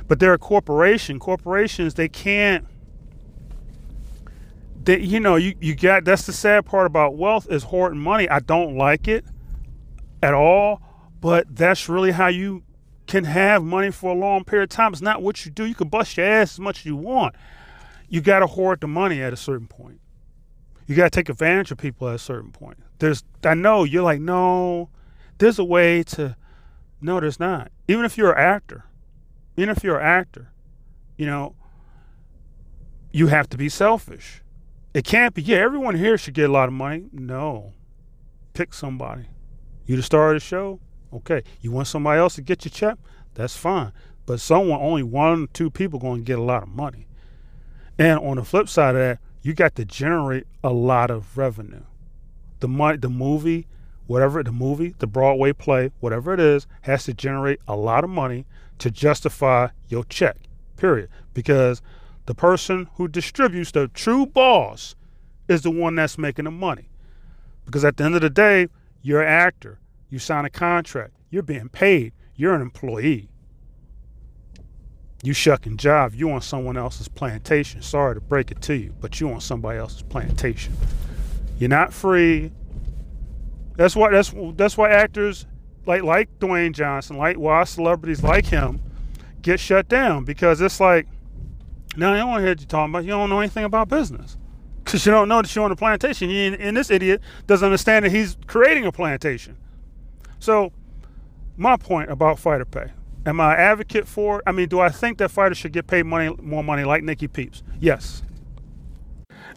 But 0.08 0.20
they're 0.20 0.34
a 0.34 0.40
corporation. 0.40 1.20
Corporations 1.20 1.94
they 1.94 2.10
can't 2.10 2.66
that 4.86 5.02
you 5.02 5.20
know 5.20 5.36
you, 5.36 5.56
you 5.60 5.76
got 5.76 6.06
that's 6.06 6.26
the 6.26 6.34
sad 6.34 6.66
part 6.66 6.88
about 6.88 7.16
wealth 7.16 7.48
is 7.50 7.64
hoarding 7.64 8.00
money 8.00 8.30
i 8.30 8.40
don't 8.40 8.78
like 8.78 9.08
it 9.08 9.26
at 10.24 10.34
all 10.34 10.82
but 11.20 11.46
that's 11.54 11.90
really 11.90 12.12
how 12.12 12.28
you 12.28 12.64
can 13.06 13.24
have 13.24 13.64
money 13.64 13.92
for 13.92 14.12
a 14.12 14.16
long 14.16 14.44
period 14.44 14.64
of 14.64 14.70
time 14.70 14.94
it's 14.94 15.02
not 15.02 15.22
what 15.22 15.46
you 15.46 15.52
do 15.52 15.66
you 15.66 15.76
can 15.76 15.90
bust 15.90 16.18
your 16.18 16.26
ass 16.26 16.54
as 16.54 16.60
much 16.60 16.80
as 16.80 16.86
you 16.86 16.96
want 16.96 17.36
you 18.08 18.22
got 18.22 18.40
to 18.40 18.48
hoard 18.48 18.80
the 18.82 18.88
money 18.88 19.22
at 19.22 19.34
a 19.34 19.38
certain 19.38 19.68
point 19.68 20.00
you 20.88 20.96
got 20.96 21.12
to 21.12 21.16
take 21.16 21.30
advantage 21.30 21.72
of 21.72 21.78
people 21.78 22.08
at 22.08 22.16
a 22.16 22.20
certain 22.20 22.52
point 22.52 22.78
there's 23.00 23.24
i 23.44 23.54
know 23.54 23.84
you're 23.84 24.04
like 24.04 24.22
no 24.22 24.90
there's 25.38 25.60
a 25.60 25.64
way 25.64 26.04
to 26.04 26.36
no 27.02 27.20
there's 27.20 27.40
not 27.40 27.72
even 27.88 28.06
if 28.06 28.18
you're 28.18 28.32
an 28.32 28.38
actor 28.38 28.86
even 29.58 29.70
if 29.70 29.84
you're 29.84 30.00
an 30.00 30.06
actor 30.06 30.52
you 31.18 31.26
know 31.26 31.56
you 33.12 33.28
have 33.28 33.50
to 33.50 33.58
be 33.58 33.68
selfish 33.68 34.42
it 34.94 35.06
can't 35.06 35.34
be, 35.36 35.42
yeah, 35.42 35.58
everyone 35.58 35.96
here 35.96 36.18
should 36.18 36.34
get 36.34 36.50
a 36.50 36.54
lot 36.54 36.68
of 36.68 36.74
money. 36.74 37.06
No. 37.12 37.74
Pick 38.54 38.74
somebody. 38.74 39.26
You 39.86 39.96
the 39.96 40.04
star 40.04 40.30
of 40.30 40.36
the 40.36 40.40
show? 40.40 40.80
Okay. 41.14 41.44
You 41.62 41.72
want 41.72 41.88
somebody 41.88 42.20
else 42.20 42.36
to 42.36 42.42
get 42.42 42.66
your 42.66 42.72
check? 42.72 42.98
That's 43.36 43.56
fine. 43.56 43.92
But 44.26 44.40
someone, 44.40 44.82
only 44.82 45.04
one 45.04 45.44
or 45.44 45.48
two 45.48 45.70
people 45.70 46.00
going 46.00 46.22
to 46.22 46.26
get 46.26 46.40
a 46.40 46.44
lot 46.44 46.64
of 46.64 46.70
money. 46.70 47.08
And 47.98 48.20
on 48.20 48.38
the 48.38 48.44
flip 48.44 48.68
side 48.68 48.96
of 48.96 49.02
that, 49.02 49.20
you 49.42 49.54
got 49.54 49.76
to 49.76 49.86
generate 49.86 50.48
a 50.64 50.72
lot 50.72 51.12
of 51.12 51.38
revenue. 51.38 51.84
The 52.60 52.68
money, 52.68 52.98
the 52.98 53.10
movie, 53.10 53.68
whatever 54.08 54.42
the 54.44 54.52
movie, 54.52 54.96
the 55.00 55.08
Broadway 55.08 55.54
play, 55.54 55.92
whatever 56.00 56.34
it 56.34 56.40
is, 56.40 56.68
has 56.82 57.04
to 57.06 57.14
generate 57.14 57.60
a 57.68 57.76
lot 57.76 58.04
of 58.04 58.10
money 58.10 58.46
to 58.80 58.90
justify 58.90 59.70
your 59.88 60.04
check. 60.06 60.38
Period. 60.78 61.10
Because 61.34 61.82
the 62.26 62.36
person 62.36 62.90
who 62.96 63.08
distributes 63.08 63.72
the 63.72 63.88
true 63.90 64.26
boss 64.26 64.96
is 65.48 65.62
the 65.62 65.72
one 65.72 65.96
that's 65.96 66.18
making 66.18 66.46
the 66.46 66.52
money. 66.52 66.90
Because 67.66 67.86
at 67.86 67.98
the 67.98 68.04
end 68.04 68.16
of 68.16 68.22
the 68.22 68.30
day, 68.30 68.68
you're 69.02 69.22
an 69.22 69.28
actor. 69.28 69.80
You 70.10 70.20
sign 70.20 70.46
a 70.46 70.50
contract. 70.50 71.14
You're 71.30 71.44
being 71.44 71.70
paid. 71.70 72.14
You're 72.36 72.56
an 72.56 72.62
employee. 72.62 73.30
You 75.22 75.34
shucking 75.34 75.78
jive. 75.78 76.16
You 76.16 76.32
on 76.32 76.42
someone 76.42 76.78
else's 76.78 77.08
plantation. 77.08 77.82
Sorry 77.82 78.16
to 78.16 78.22
break 78.22 78.52
it 78.52 78.62
to 78.64 78.76
you, 78.76 78.94
but 79.00 79.20
you 79.20 79.32
on 79.32 79.42
somebody 79.42 79.78
else's 79.78 80.02
plantation. 80.02 80.74
You're 81.60 81.70
not 81.70 81.94
free. 81.94 82.52
That's 83.76 83.96
why 83.96 84.12
that's 84.12 84.34
that's 84.56 84.78
why 84.78 84.90
actors 84.90 85.46
like 85.86 86.04
like 86.04 86.40
Dwayne 86.40 86.74
Johnson, 86.74 87.18
like 87.18 87.38
why 87.38 87.64
celebrities 87.66 88.24
like 88.24 88.46
him 88.46 88.82
get 89.42 89.60
shut 89.60 89.88
down 89.88 90.26
because 90.26 90.60
it's 90.60 90.80
like 90.80 91.08
now 91.96 92.14
I 92.14 92.18
don't 92.18 92.30
want 92.30 92.42
to 92.42 92.46
hear 92.46 92.56
you 92.58 92.66
talking 92.66 92.92
about 92.94 93.04
you 93.04 93.12
don't 93.12 93.30
know 93.30 93.40
anything 93.40 93.64
about 93.64 93.90
business 93.90 94.38
because 94.84 95.06
you 95.06 95.12
don't 95.12 95.28
know 95.30 95.42
that 95.42 95.54
you're 95.54 95.66
on 95.66 95.72
a 95.72 95.76
plantation. 95.76 96.30
You, 96.30 96.54
and 96.54 96.76
this 96.76 96.90
idiot 96.90 97.22
doesn't 97.46 97.66
understand 97.66 98.06
that 98.06 98.12
he's 98.12 98.38
creating 98.48 98.86
a 98.86 98.92
plantation. 98.92 99.58
So 100.40 100.72
my 101.58 101.78
point 101.78 102.10
about 102.10 102.40
fighter 102.40 102.66
pay. 102.66 102.92
Am 103.26 103.42
I 103.42 103.56
advocate 103.56 104.08
for? 104.08 104.42
I 104.48 104.54
mean, 104.54 104.70
do 104.70 104.80
I 104.80 104.90
think 104.90 105.18
that 105.18 105.30
fighters 105.30 105.58
should 105.58 105.74
get 105.74 105.88
paid 105.88 106.06
money, 106.06 106.34
more 106.42 106.64
money 106.64 106.86
like 106.86 107.04
Nikki 107.04 107.28
Peeps? 107.28 107.64
Yes. 107.80 108.24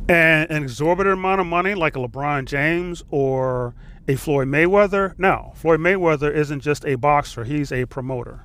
And 0.09 0.50
an 0.50 0.62
exorbitant 0.62 1.14
amount 1.14 1.40
of 1.40 1.47
money 1.47 1.75
like 1.75 1.97
a 1.97 2.00
LeBron 2.00 2.44
James 2.47 3.04
or 3.11 3.75
a 4.09 4.16
Floyd 4.16 4.49
Mayweather? 4.49 5.18
No. 5.18 5.52
Floyd 5.54 5.80
Mayweather 5.80 6.32
isn't 6.35 6.61
just 6.61 6.85
a 6.85 6.97
boxer, 6.97 7.44
he's 7.44 7.73
a 7.73 7.87
promoter. 7.87 8.44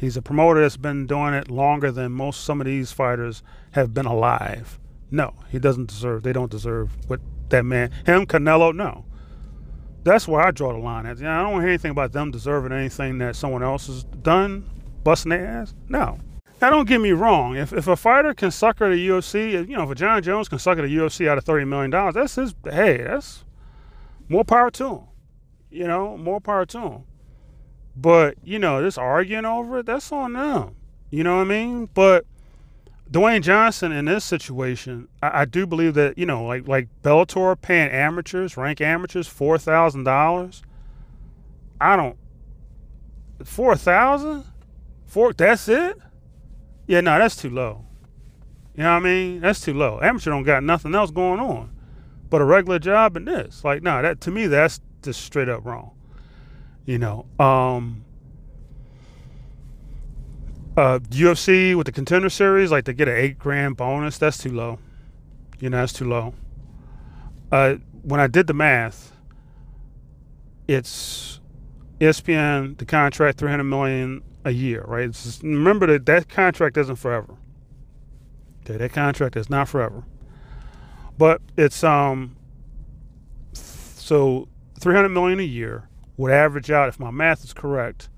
He's 0.00 0.16
a 0.16 0.22
promoter 0.22 0.60
that's 0.60 0.76
been 0.76 1.06
doing 1.06 1.34
it 1.34 1.50
longer 1.50 1.90
than 1.90 2.12
most 2.12 2.44
some 2.44 2.60
of 2.60 2.66
these 2.66 2.92
fighters 2.92 3.42
have 3.72 3.92
been 3.92 4.06
alive. 4.06 4.78
No, 5.10 5.34
he 5.50 5.58
doesn't 5.58 5.88
deserve. 5.88 6.22
They 6.22 6.32
don't 6.32 6.50
deserve 6.50 6.96
what 7.08 7.20
that 7.48 7.64
man. 7.64 7.90
Him, 8.06 8.26
Canelo, 8.26 8.74
no. 8.74 9.04
That's 10.04 10.28
where 10.28 10.40
I 10.40 10.52
draw 10.52 10.72
the 10.72 10.78
line. 10.78 11.06
At. 11.06 11.18
You 11.18 11.24
know, 11.24 11.30
I 11.30 11.42
don't 11.42 11.60
hear 11.60 11.70
anything 11.70 11.90
about 11.90 12.12
them 12.12 12.30
deserving 12.30 12.72
anything 12.72 13.18
that 13.18 13.36
someone 13.36 13.62
else 13.62 13.88
has 13.88 14.04
done, 14.04 14.68
busting 15.02 15.30
their 15.30 15.46
ass. 15.46 15.74
No. 15.88 16.18
Now, 16.60 16.70
don't 16.70 16.88
get 16.88 17.00
me 17.00 17.12
wrong. 17.12 17.56
If, 17.56 17.72
if 17.72 17.86
a 17.86 17.96
fighter 17.96 18.34
can 18.34 18.50
sucker 18.50 18.90
the 18.90 19.08
UFC, 19.08 19.52
you 19.68 19.76
know, 19.76 19.84
if 19.84 19.90
a 19.90 19.94
Jon 19.94 20.22
Jones 20.22 20.48
can 20.48 20.58
sucker 20.58 20.82
the 20.82 20.96
UFC 20.96 21.28
out 21.28 21.38
of 21.38 21.44
thirty 21.44 21.64
million 21.64 21.90
dollars, 21.90 22.14
that's 22.14 22.34
his. 22.34 22.54
Hey, 22.64 22.98
that's 22.98 23.44
more 24.28 24.44
power 24.44 24.70
to 24.72 24.88
him. 24.88 25.00
You 25.70 25.86
know, 25.86 26.16
more 26.16 26.40
power 26.40 26.66
to 26.66 26.80
him. 26.80 27.04
But 27.96 28.36
you 28.42 28.58
know, 28.58 28.82
this 28.82 28.98
arguing 28.98 29.44
over 29.44 29.78
it, 29.78 29.86
that's 29.86 30.10
on 30.10 30.32
them. 30.32 30.74
You 31.10 31.24
know 31.24 31.36
what 31.36 31.42
I 31.42 31.44
mean? 31.44 31.88
But 31.94 32.26
Dwayne 33.10 33.42
Johnson 33.42 33.92
in 33.92 34.04
this 34.04 34.24
situation, 34.24 35.08
I, 35.22 35.42
I, 35.42 35.44
do 35.44 35.66
believe 35.66 35.94
that 35.94 36.18
you 36.18 36.26
know, 36.26 36.44
like 36.44 36.68
like 36.68 36.88
Bellator 37.02 37.60
paying 37.60 37.90
amateurs, 37.90 38.56
rank 38.56 38.80
amateurs, 38.80 39.26
four 39.26 39.58
thousand 39.58 40.04
dollars. 40.04 40.62
I 41.80 41.96
don't 41.96 42.18
four 43.44 43.76
thousand, 43.76 44.44
four. 45.06 45.32
That's 45.32 45.68
it. 45.68 45.98
Yeah, 46.88 47.02
no, 47.02 47.18
that's 47.18 47.36
too 47.36 47.50
low. 47.50 47.84
You 48.74 48.82
know 48.82 48.94
what 48.94 49.02
I 49.02 49.04
mean? 49.04 49.40
That's 49.40 49.60
too 49.60 49.74
low. 49.74 50.00
Amateur 50.00 50.30
don't 50.30 50.42
got 50.42 50.64
nothing 50.64 50.94
else 50.94 51.10
going 51.10 51.38
on, 51.38 51.70
but 52.30 52.40
a 52.40 52.44
regular 52.44 52.78
job 52.78 53.16
and 53.16 53.28
this. 53.28 53.62
Like, 53.62 53.82
no, 53.82 53.96
nah, 53.96 54.02
that 54.02 54.20
to 54.22 54.30
me 54.30 54.46
that's 54.46 54.80
just 55.02 55.20
straight 55.20 55.50
up 55.50 55.64
wrong. 55.64 55.90
You 56.86 56.98
know, 56.98 57.26
um, 57.38 58.04
uh, 60.78 61.00
UFC 61.10 61.74
with 61.76 61.86
the 61.86 61.92
contender 61.92 62.30
series, 62.30 62.70
like 62.70 62.86
to 62.86 62.94
get 62.94 63.06
an 63.06 63.16
eight 63.16 63.38
grand 63.38 63.76
bonus, 63.76 64.16
that's 64.16 64.38
too 64.38 64.52
low. 64.52 64.78
You 65.60 65.68
know, 65.68 65.80
that's 65.80 65.92
too 65.92 66.08
low. 66.08 66.32
Uh, 67.52 67.74
when 68.02 68.20
I 68.20 68.28
did 68.28 68.46
the 68.46 68.54
math, 68.54 69.12
it's 70.66 71.40
ESPN 72.00 72.78
the 72.78 72.86
contract 72.86 73.38
three 73.38 73.50
hundred 73.50 73.64
million 73.64 74.22
a 74.48 74.52
year, 74.52 74.84
right? 74.86 75.10
Just, 75.10 75.42
remember 75.42 75.86
that 75.86 76.06
that 76.06 76.28
contract 76.28 76.76
isn't 76.76 76.96
forever. 76.96 77.36
Okay, 78.64 78.76
that 78.76 78.92
contract 78.92 79.36
is 79.36 79.48
not 79.48 79.68
forever, 79.68 80.04
but 81.16 81.40
it's 81.56 81.84
um. 81.84 82.36
So 83.52 84.48
three 84.80 84.94
hundred 84.94 85.10
million 85.10 85.40
a 85.40 85.44
year 85.44 85.88
would 86.16 86.32
average 86.32 86.70
out, 86.70 86.88
if 86.88 86.98
my 86.98 87.10
math 87.10 87.44
is 87.44 87.52
correct, 87.52 88.08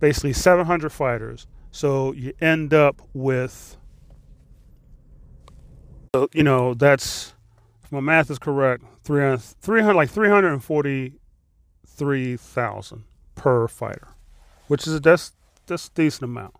basically 0.00 0.32
seven 0.32 0.66
hundred 0.66 0.90
fighters 0.90 1.46
so 1.70 2.12
you 2.12 2.32
end 2.40 2.72
up 2.74 3.02
with, 3.12 3.76
so, 6.14 6.28
you 6.32 6.42
know, 6.42 6.72
that's, 6.74 7.34
if 7.84 7.92
my 7.92 8.00
math 8.00 8.30
is 8.30 8.38
correct, 8.38 8.82
300, 9.04 9.38
300 9.40 9.94
like 9.94 10.08
343,000 10.10 13.04
per 13.34 13.68
fighter, 13.68 14.08
which 14.66 14.86
is, 14.86 14.98
that's, 15.00 15.32
that's 15.68 15.86
a 15.86 15.92
decent 15.92 16.24
amount. 16.24 16.54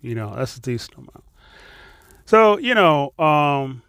You 0.00 0.14
know, 0.14 0.34
that's 0.34 0.56
a 0.56 0.60
decent 0.60 0.94
amount. 0.94 1.24
So, 2.24 2.58
you 2.58 2.74
know, 2.74 3.12
um, 3.18 3.82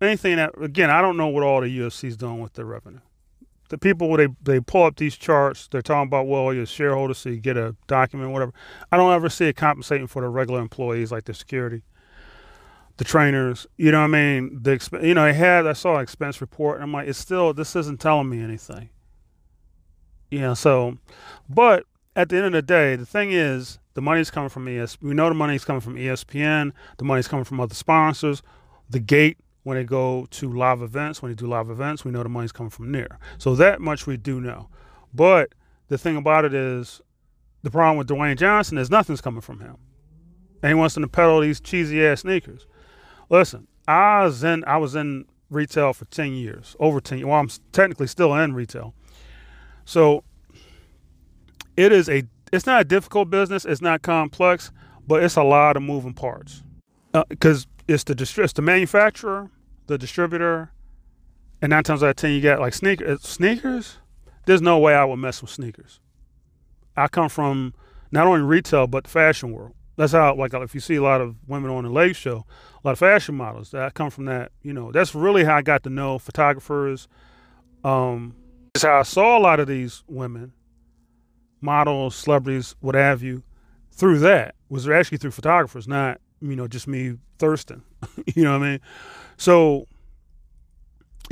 anything 0.00 0.36
that, 0.36 0.52
again, 0.60 0.90
I 0.90 1.00
don't 1.02 1.16
know 1.16 1.28
what 1.28 1.42
all 1.42 1.60
the 1.60 1.78
UFC's 1.78 2.16
doing 2.16 2.40
with 2.40 2.54
their 2.54 2.64
revenue 2.64 3.00
the 3.68 3.78
people 3.78 4.16
they 4.16 4.28
they 4.42 4.60
pull 4.60 4.84
up 4.84 4.96
these 4.96 5.16
charts, 5.16 5.68
they're 5.68 5.82
talking 5.82 6.08
about 6.08 6.26
well, 6.26 6.52
you're 6.52 6.64
a 6.64 6.66
shareholder, 6.66 7.14
so 7.14 7.30
you 7.30 7.38
get 7.38 7.56
a 7.56 7.74
document, 7.86 8.30
whatever. 8.32 8.52
I 8.92 8.96
don't 8.96 9.12
ever 9.12 9.28
see 9.28 9.46
it 9.46 9.56
compensating 9.56 10.06
for 10.06 10.22
the 10.22 10.28
regular 10.28 10.60
employees 10.60 11.10
like 11.10 11.24
the 11.24 11.34
security, 11.34 11.82
the 12.96 13.04
trainers. 13.04 13.66
You 13.76 13.90
know 13.90 14.00
what 14.00 14.04
I 14.04 14.08
mean? 14.08 14.58
The 14.62 14.70
exp- 14.72 15.04
you 15.04 15.14
know 15.14 15.24
they 15.24 15.34
had 15.34 15.66
I 15.66 15.72
saw 15.72 15.96
an 15.96 16.02
expense 16.02 16.40
report, 16.40 16.76
and 16.76 16.84
I'm 16.84 16.92
like, 16.92 17.08
it's 17.08 17.18
still 17.18 17.52
this 17.52 17.74
isn't 17.76 18.00
telling 18.00 18.28
me 18.28 18.40
anything. 18.40 18.90
Yeah, 20.30 20.54
so, 20.54 20.98
but 21.48 21.84
at 22.14 22.28
the 22.28 22.36
end 22.36 22.46
of 22.46 22.52
the 22.52 22.62
day, 22.62 22.96
the 22.96 23.06
thing 23.06 23.30
is, 23.32 23.78
the 23.96 24.02
money's 24.02 24.30
coming 24.30 24.50
from 24.50 24.68
ES. 24.68 24.98
We 25.00 25.14
know 25.14 25.30
the 25.30 25.34
money's 25.34 25.64
coming 25.64 25.80
from 25.80 25.96
ESPN. 25.96 26.72
The 26.98 27.04
money's 27.04 27.26
coming 27.26 27.46
from 27.46 27.60
other 27.60 27.74
sponsors. 27.74 28.42
The 28.90 29.00
gate 29.00 29.38
when 29.62 29.78
they 29.78 29.84
go 29.84 30.26
to 30.32 30.52
live 30.52 30.82
events, 30.82 31.22
when 31.22 31.32
they 31.32 31.34
do 31.34 31.46
live 31.46 31.70
events, 31.70 32.04
we 32.04 32.10
know 32.12 32.22
the 32.22 32.28
money's 32.28 32.52
coming 32.52 32.68
from 32.68 32.92
there. 32.92 33.18
So 33.38 33.54
that 33.54 33.80
much 33.80 34.06
we 34.06 34.18
do 34.18 34.38
know. 34.38 34.68
But 35.14 35.54
the 35.88 35.96
thing 35.96 36.18
about 36.18 36.44
it 36.44 36.52
is, 36.52 37.00
the 37.62 37.70
problem 37.70 37.96
with 37.96 38.06
Dwayne 38.06 38.36
Johnson 38.36 38.76
is 38.76 38.90
nothing's 38.90 39.22
coming 39.22 39.40
from 39.40 39.60
him, 39.60 39.76
and 40.62 40.68
he 40.68 40.74
wants 40.74 40.92
them 40.92 41.02
to 41.02 41.08
peddle 41.08 41.40
these 41.40 41.58
cheesy 41.58 42.04
ass 42.04 42.20
sneakers. 42.20 42.66
Listen, 43.30 43.66
I 43.88 44.24
was 44.24 44.44
in 44.44 44.62
I 44.66 44.76
was 44.76 44.94
in 44.94 45.24
retail 45.48 45.94
for 45.94 46.04
ten 46.04 46.34
years, 46.34 46.76
over 46.78 47.00
ten. 47.00 47.26
Well, 47.26 47.40
I'm 47.40 47.48
technically 47.72 48.08
still 48.08 48.34
in 48.34 48.54
retail, 48.54 48.94
so 49.86 50.22
it 51.78 51.92
is 51.92 52.10
a. 52.10 52.24
It's 52.52 52.66
not 52.66 52.80
a 52.80 52.84
difficult 52.84 53.30
business. 53.30 53.64
It's 53.64 53.82
not 53.82 54.02
complex, 54.02 54.70
but 55.06 55.22
it's 55.22 55.36
a 55.36 55.42
lot 55.42 55.76
of 55.76 55.82
moving 55.82 56.14
parts 56.14 56.62
because 57.28 57.64
uh, 57.64 57.82
it's 57.88 58.04
the 58.04 58.14
distri- 58.14 58.44
it's 58.44 58.52
the 58.52 58.62
manufacturer, 58.62 59.50
the 59.86 59.98
distributor, 59.98 60.70
and 61.62 61.70
nine 61.70 61.84
times 61.84 62.02
out 62.02 62.10
of 62.10 62.16
ten 62.16 62.32
you 62.32 62.40
got 62.40 62.60
like 62.60 62.74
sneakers. 62.74 63.08
Uh, 63.08 63.22
sneakers. 63.22 63.98
There's 64.46 64.62
no 64.62 64.78
way 64.78 64.94
I 64.94 65.04
would 65.04 65.16
mess 65.16 65.42
with 65.42 65.50
sneakers. 65.50 66.00
I 66.96 67.08
come 67.08 67.28
from 67.28 67.74
not 68.12 68.26
only 68.26 68.42
retail 68.42 68.86
but 68.86 69.04
the 69.04 69.10
fashion 69.10 69.52
world. 69.52 69.74
That's 69.96 70.12
how 70.12 70.34
like 70.34 70.52
if 70.54 70.74
you 70.74 70.80
see 70.80 70.96
a 70.96 71.02
lot 71.02 71.20
of 71.20 71.36
women 71.46 71.70
on 71.70 71.84
the 71.84 71.90
leg 71.90 72.14
show, 72.14 72.44
a 72.84 72.86
lot 72.86 72.92
of 72.92 72.98
fashion 72.98 73.34
models 73.34 73.70
that 73.70 73.94
come 73.94 74.10
from 74.10 74.26
that. 74.26 74.52
You 74.62 74.72
know, 74.72 74.92
that's 74.92 75.14
really 75.14 75.44
how 75.44 75.56
I 75.56 75.62
got 75.62 75.82
to 75.84 75.90
know 75.90 76.18
photographers. 76.18 77.08
Um, 77.82 78.34
is 78.74 78.82
how 78.82 78.98
I 79.00 79.02
saw 79.02 79.38
a 79.38 79.40
lot 79.40 79.58
of 79.58 79.68
these 79.68 80.04
women, 80.06 80.52
models, 81.60 82.14
celebrities, 82.14 82.74
what 82.80 82.94
have 82.94 83.22
you, 83.22 83.42
through 83.92 84.18
that 84.20 84.54
was 84.68 84.88
actually 84.88 85.18
through 85.18 85.30
photographers, 85.30 85.88
not 85.88 86.20
you 86.40 86.56
know 86.56 86.68
just 86.68 86.86
me 86.86 87.16
thirsting. 87.38 87.82
you 88.34 88.44
know 88.44 88.58
what 88.58 88.66
I 88.66 88.70
mean? 88.70 88.80
So, 89.36 89.86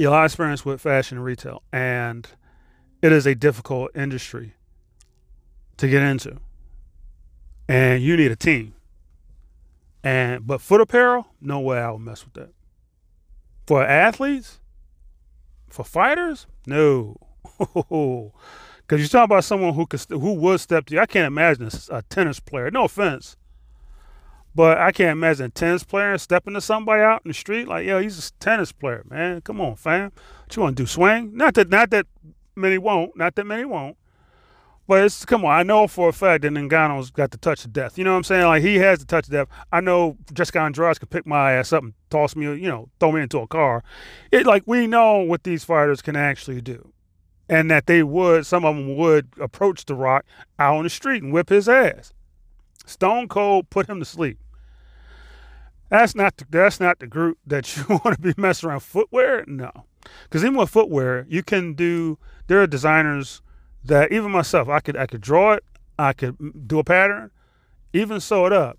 know, 0.04 0.10
a 0.10 0.12
lot 0.12 0.24
of 0.24 0.30
experience 0.30 0.64
with 0.64 0.80
fashion 0.80 1.18
and 1.18 1.24
retail, 1.24 1.62
and 1.72 2.26
it 3.02 3.12
is 3.12 3.26
a 3.26 3.34
difficult 3.34 3.90
industry 3.94 4.54
to 5.76 5.88
get 5.88 6.02
into, 6.02 6.38
and 7.68 8.02
you 8.02 8.16
need 8.16 8.30
a 8.30 8.36
team. 8.36 8.74
And 10.02 10.46
but 10.46 10.60
foot 10.60 10.80
apparel, 10.80 11.26
no 11.40 11.60
way 11.60 11.78
I 11.78 11.90
would 11.90 12.00
mess 12.00 12.24
with 12.24 12.34
that. 12.34 12.50
For 13.66 13.84
athletes, 13.84 14.60
for 15.68 15.84
fighters, 15.84 16.46
no. 16.66 17.16
Because 18.86 19.00
you're 19.00 19.08
talking 19.08 19.32
about 19.34 19.44
someone 19.44 19.74
who 19.74 19.86
could 19.86 20.04
who 20.08 20.34
would 20.34 20.60
step 20.60 20.86
to 20.86 20.94
you. 20.94 21.00
I 21.00 21.06
can't 21.06 21.26
imagine 21.26 21.70
a 21.90 22.02
tennis 22.02 22.40
player. 22.40 22.70
No 22.70 22.84
offense, 22.84 23.36
but 24.54 24.78
I 24.78 24.92
can't 24.92 25.12
imagine 25.12 25.46
a 25.46 25.50
tennis 25.50 25.84
player 25.84 26.16
stepping 26.18 26.54
to 26.54 26.60
somebody 26.60 27.02
out 27.02 27.22
in 27.24 27.30
the 27.30 27.34
street 27.34 27.66
like, 27.66 27.86
yo, 27.86 28.00
he's 28.00 28.28
a 28.28 28.32
tennis 28.40 28.72
player, 28.72 29.04
man. 29.08 29.40
Come 29.40 29.60
on, 29.60 29.76
fam. 29.76 30.12
What 30.44 30.56
you 30.56 30.62
want 30.62 30.76
to 30.76 30.82
do? 30.82 30.86
Swing? 30.86 31.36
Not 31.36 31.54
that, 31.54 31.70
not 31.70 31.90
that 31.90 32.06
many 32.54 32.78
won't. 32.78 33.16
Not 33.16 33.34
that 33.34 33.44
many 33.44 33.64
won't. 33.64 33.96
But 34.86 35.04
it's 35.04 35.24
come 35.24 35.44
on. 35.46 35.50
I 35.52 35.62
know 35.62 35.88
for 35.88 36.10
a 36.10 36.12
fact 36.12 36.42
that 36.42 36.52
Ngannou's 36.52 37.10
got 37.10 37.30
the 37.30 37.38
touch 37.38 37.64
of 37.64 37.72
death. 37.72 37.96
You 37.96 38.04
know 38.04 38.12
what 38.12 38.18
I'm 38.18 38.24
saying? 38.24 38.44
Like 38.44 38.62
he 38.62 38.76
has 38.76 38.98
the 38.98 39.06
touch 39.06 39.26
of 39.26 39.32
death. 39.32 39.48
I 39.72 39.80
know 39.80 40.18
Jessica 40.32 40.60
Andrade 40.60 41.00
could 41.00 41.08
pick 41.08 41.26
my 41.26 41.52
ass 41.52 41.72
up 41.72 41.82
and 41.82 41.94
toss 42.10 42.36
me, 42.36 42.44
you 42.44 42.68
know, 42.68 42.90
throw 43.00 43.10
me 43.10 43.22
into 43.22 43.38
a 43.38 43.46
car. 43.46 43.82
It 44.30 44.46
like 44.46 44.64
we 44.66 44.86
know 44.86 45.20
what 45.20 45.44
these 45.44 45.64
fighters 45.64 46.02
can 46.02 46.16
actually 46.16 46.60
do, 46.60 46.92
and 47.48 47.70
that 47.70 47.86
they 47.86 48.02
would. 48.02 48.46
Some 48.46 48.64
of 48.64 48.76
them 48.76 48.96
would 48.96 49.28
approach 49.40 49.84
the 49.84 49.94
Rock 49.94 50.24
out 50.58 50.76
on 50.76 50.84
the 50.84 50.90
street 50.90 51.22
and 51.22 51.32
whip 51.32 51.48
his 51.48 51.68
ass. 51.68 52.12
Stone 52.86 53.28
Cold 53.28 53.70
put 53.70 53.88
him 53.88 53.98
to 53.98 54.04
sleep. 54.04 54.38
That's 55.88 56.14
not 56.14 56.36
the, 56.36 56.46
that's 56.48 56.80
not 56.80 56.98
the 56.98 57.06
group 57.06 57.38
that 57.46 57.76
you 57.76 57.84
want 57.88 58.16
to 58.16 58.20
be 58.20 58.34
messing 58.36 58.68
around 58.68 58.80
footwear. 58.80 59.44
No, 59.46 59.70
because 60.24 60.42
even 60.44 60.56
with 60.56 60.70
footwear, 60.70 61.26
you 61.28 61.42
can 61.42 61.74
do. 61.74 62.18
There 62.46 62.60
are 62.60 62.66
designers 62.66 63.40
that 63.84 64.12
even 64.12 64.30
myself, 64.30 64.68
I 64.68 64.80
could 64.80 64.96
I 64.96 65.06
could 65.06 65.20
draw 65.20 65.52
it, 65.52 65.64
I 65.98 66.12
could 66.12 66.68
do 66.68 66.78
a 66.78 66.84
pattern, 66.84 67.30
even 67.92 68.20
sew 68.20 68.46
it 68.46 68.52
up. 68.52 68.78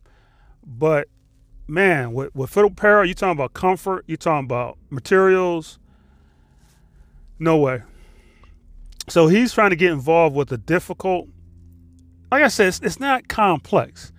But 0.65 1.07
man, 1.67 2.13
with 2.13 2.35
with 2.35 2.49
foot 2.49 2.65
apparel, 2.65 3.05
you 3.05 3.13
talking 3.13 3.37
about 3.37 3.53
comfort, 3.53 4.05
you 4.07 4.17
talking 4.17 4.45
about 4.45 4.77
materials. 4.89 5.79
No 7.37 7.57
way. 7.57 7.81
So 9.07 9.27
he's 9.27 9.53
trying 9.53 9.69
to 9.69 9.75
get 9.75 9.91
involved 9.91 10.35
with 10.35 10.51
a 10.51 10.57
difficult. 10.57 11.27
Like 12.31 12.43
I 12.43 12.47
said, 12.47 12.67
it's, 12.67 12.79
it's 12.81 12.99
not 12.99 13.27
complex, 13.27 14.11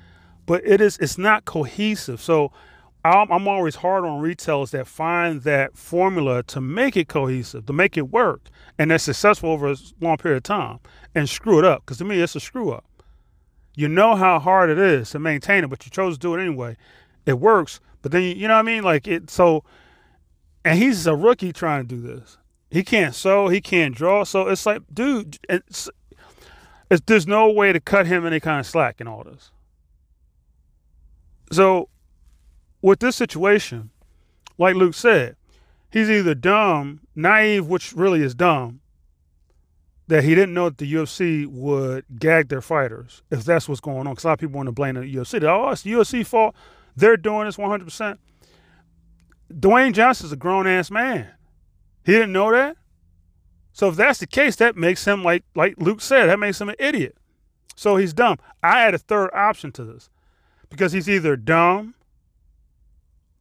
but 0.46 0.62
it 0.64 0.80
is. 0.80 0.96
It's 0.98 1.18
not 1.18 1.44
cohesive. 1.44 2.20
So 2.20 2.52
I'm, 3.04 3.30
I'm 3.30 3.48
always 3.48 3.76
hard 3.76 4.04
on 4.04 4.20
retailers 4.20 4.70
that 4.72 4.86
find 4.86 5.42
that 5.42 5.76
formula 5.76 6.42
to 6.44 6.60
make 6.60 6.96
it 6.96 7.08
cohesive, 7.08 7.66
to 7.66 7.72
make 7.72 7.96
it 7.96 8.10
work, 8.10 8.48
and 8.78 8.90
that's 8.90 9.04
successful 9.04 9.50
over 9.50 9.70
a 9.70 9.76
long 10.00 10.16
period 10.16 10.38
of 10.38 10.42
time, 10.44 10.78
and 11.14 11.28
screw 11.28 11.58
it 11.58 11.64
up. 11.64 11.82
Because 11.84 11.98
to 11.98 12.04
me, 12.04 12.20
it's 12.20 12.36
a 12.36 12.40
screw 12.40 12.70
up. 12.70 12.84
You 13.74 13.88
know 13.88 14.14
how 14.14 14.38
hard 14.38 14.70
it 14.70 14.78
is 14.78 15.10
to 15.10 15.18
maintain 15.18 15.64
it, 15.64 15.68
but 15.68 15.84
you 15.84 15.90
chose 15.90 16.14
to 16.14 16.20
do 16.20 16.34
it 16.34 16.40
anyway. 16.40 16.76
It 17.26 17.38
works, 17.38 17.80
but 18.02 18.12
then 18.12 18.22
you, 18.22 18.30
you 18.30 18.48
know 18.48 18.54
what 18.54 18.60
I 18.60 18.62
mean? 18.62 18.82
Like 18.82 19.06
it. 19.06 19.30
So, 19.30 19.64
and 20.64 20.78
he's 20.78 21.06
a 21.06 21.14
rookie 21.14 21.52
trying 21.52 21.86
to 21.86 21.94
do 21.94 22.00
this. 22.00 22.38
He 22.76 22.84
can't 22.84 23.14
sew. 23.14 23.48
He 23.48 23.62
can't 23.62 23.94
draw. 23.94 24.24
So 24.24 24.48
it's 24.48 24.66
like, 24.66 24.82
dude, 24.92 25.38
it's, 25.48 25.88
it's 26.90 27.00
there's 27.06 27.26
no 27.26 27.50
way 27.50 27.72
to 27.72 27.80
cut 27.80 28.06
him 28.06 28.26
any 28.26 28.38
kind 28.38 28.60
of 28.60 28.66
slack 28.66 29.00
in 29.00 29.08
all 29.08 29.24
this. 29.24 29.50
So 31.50 31.88
with 32.82 33.00
this 33.00 33.16
situation, 33.16 33.88
like 34.58 34.74
Luke 34.74 34.92
said, 34.92 35.36
he's 35.90 36.10
either 36.10 36.34
dumb, 36.34 37.00
naive, 37.14 37.66
which 37.66 37.94
really 37.94 38.20
is 38.20 38.34
dumb, 38.34 38.80
that 40.08 40.24
he 40.24 40.34
didn't 40.34 40.52
know 40.52 40.68
that 40.68 40.76
the 40.76 40.92
UFC 40.92 41.46
would 41.46 42.04
gag 42.18 42.50
their 42.50 42.60
fighters 42.60 43.22
if 43.30 43.42
that's 43.42 43.70
what's 43.70 43.80
going 43.80 44.06
on. 44.06 44.12
Because 44.12 44.24
a 44.24 44.26
lot 44.26 44.32
of 44.34 44.40
people 44.40 44.56
want 44.56 44.66
to 44.66 44.72
blame 44.72 44.96
the 44.96 45.00
UFC. 45.00 45.42
oh, 45.44 45.70
it's 45.70 45.80
the 45.80 45.92
UFC 45.92 46.26
fault. 46.26 46.54
They're 46.94 47.16
doing 47.16 47.46
this 47.46 47.56
100%. 47.56 48.18
Dwayne 49.50 49.94
Johnson's 49.94 50.32
a 50.32 50.36
grown 50.36 50.66
ass 50.66 50.90
man. 50.90 51.30
He 52.06 52.12
didn't 52.12 52.32
know 52.32 52.50
that. 52.52 52.78
So 53.72 53.88
if 53.88 53.96
that's 53.96 54.20
the 54.20 54.26
case, 54.26 54.56
that 54.56 54.76
makes 54.76 55.04
him 55.04 55.22
like 55.22 55.44
like 55.54 55.74
Luke 55.76 56.00
said, 56.00 56.26
that 56.30 56.38
makes 56.38 56.58
him 56.58 56.70
an 56.70 56.76
idiot. 56.78 57.18
So 57.74 57.96
he's 57.96 58.14
dumb. 58.14 58.38
I 58.62 58.80
had 58.80 58.94
a 58.94 58.98
third 58.98 59.28
option 59.34 59.70
to 59.72 59.84
this 59.84 60.08
because 60.70 60.92
he's 60.92 61.10
either 61.10 61.36
dumb 61.36 61.96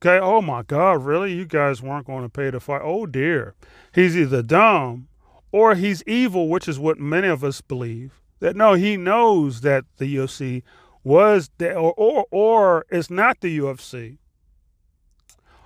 Okay. 0.06 0.20
Oh 0.20 0.42
my 0.42 0.62
God, 0.62 1.04
really? 1.04 1.34
You 1.34 1.46
guys 1.46 1.82
weren't 1.82 2.06
going 2.06 2.22
to 2.22 2.30
pay 2.30 2.52
the 2.52 2.60
fight. 2.60 2.82
Oh 2.84 3.06
dear. 3.08 3.56
He's 3.94 4.16
either 4.16 4.44
dumb 4.44 5.08
or 5.52 5.74
he's 5.74 6.04
evil, 6.06 6.48
which 6.48 6.68
is 6.68 6.78
what 6.78 7.00
many 7.00 7.28
of 7.28 7.44
us 7.44 7.62
believe. 7.62 8.22
That 8.40 8.56
no, 8.56 8.74
he 8.74 8.98
knows 8.98 9.62
that 9.62 9.86
the 9.98 10.16
UFC 10.16 10.62
was 11.04 11.50
there, 11.58 11.78
or, 11.78 11.94
or 11.98 12.26
or 12.30 12.86
it's 12.90 13.10
not 13.10 13.40
the 13.40 13.58
UFC. 13.58 14.18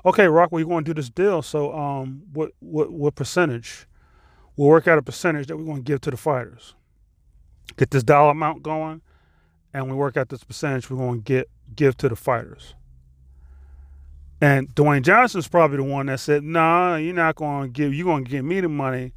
Okay, 0.06 0.28
Rock, 0.28 0.52
we're 0.52 0.66
going 0.66 0.86
to 0.86 0.94
do 0.94 1.00
this 1.00 1.10
deal. 1.10 1.42
So, 1.42 1.74
um, 1.74 2.24
what 2.34 2.52
what 2.60 2.92
what 2.92 3.16
percentage? 3.16 3.86
We'll 4.56 4.70
work 4.70 4.88
out 4.88 4.98
a 4.98 5.02
percentage 5.02 5.48
that 5.48 5.58
we're 5.58 5.66
going 5.66 5.78
to 5.78 5.84
give 5.84 6.02
to 6.02 6.12
the 6.12 6.18
fighters. 6.18 6.76
Get 7.78 7.92
this 7.92 8.04
dollar 8.04 8.32
amount 8.32 8.64
going, 8.64 9.02
and 9.74 9.88
we 9.90 9.94
work 9.94 10.18
out 10.18 10.30
this 10.30 10.44
percentage 10.44 10.90
we're 10.90 10.98
going 10.98 11.20
to 11.20 11.24
get 11.24 11.50
give 11.76 11.98
to 11.98 12.10
the 12.10 12.16
fighters. 12.16 12.76
And 14.42 14.74
Dwayne 14.74 15.02
Johnson's 15.02 15.50
probably 15.50 15.78
the 15.78 15.84
one 15.84 16.06
that 16.06 16.20
said, 16.20 16.44
"Nah, 16.44 16.96
you're 16.96 17.14
not 17.14 17.36
going 17.36 17.64
to 17.64 17.70
give. 17.70 17.94
You're 17.94 18.06
going 18.06 18.24
to 18.24 18.32
give 18.32 18.46
me 18.46 18.62
the 18.62 18.70
money, 18.70 19.14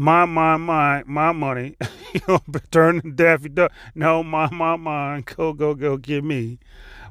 my, 0.00 0.24
my, 0.24 0.56
my, 0.56 1.02
my 1.04 1.30
money. 1.30 1.76
you 2.14 2.20
know, 2.26 2.40
turn 2.70 3.02
Daffy 3.14 3.50
Duck. 3.50 3.70
No, 3.94 4.22
my, 4.22 4.48
my, 4.50 4.76
mine. 4.76 5.24
Go, 5.36 5.52
go, 5.52 5.74
go. 5.74 5.98
Give 5.98 6.24
me 6.24 6.58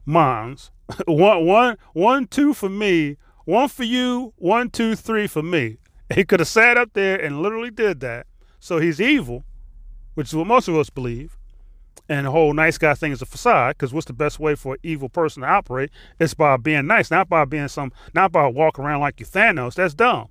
mine's. 0.09 0.71
one, 1.05 1.45
one, 1.45 1.77
one, 1.93 2.27
two 2.27 2.53
for 2.53 2.69
me. 2.69 3.17
One 3.45 3.69
for 3.69 3.83
you. 3.83 4.33
One, 4.37 4.69
two, 4.69 4.95
three 4.95 5.27
for 5.27 5.43
me. 5.43 5.77
He 6.15 6.25
could 6.25 6.39
have 6.39 6.49
sat 6.49 6.75
up 6.75 6.93
there 6.93 7.23
and 7.23 7.43
literally 7.43 7.69
did 7.69 7.99
that. 7.99 8.25
So 8.59 8.79
he's 8.79 8.99
evil, 8.99 9.45
which 10.15 10.29
is 10.29 10.35
what 10.35 10.47
most 10.47 10.67
of 10.67 10.75
us 10.75 10.89
believe 10.89 11.37
and 12.09 12.25
the 12.25 12.31
whole 12.31 12.53
nice 12.53 12.77
guy 12.77 12.95
thing 12.95 13.11
is 13.11 13.21
a 13.21 13.25
facade 13.25 13.77
because 13.77 13.93
what's 13.93 14.07
the 14.07 14.13
best 14.13 14.39
way 14.39 14.55
for 14.55 14.73
an 14.73 14.79
evil 14.83 15.07
person 15.07 15.43
to 15.43 15.47
operate 15.47 15.91
it's 16.19 16.33
by 16.33 16.57
being 16.57 16.87
nice 16.87 17.11
not 17.11 17.29
by 17.29 17.45
being 17.45 17.67
some 17.67 17.93
not 18.13 18.31
by 18.31 18.47
walking 18.47 18.83
around 18.83 18.99
like 18.99 19.19
you 19.19 19.25
thanos 19.25 19.75
that's 19.75 19.93
dumb 19.93 20.27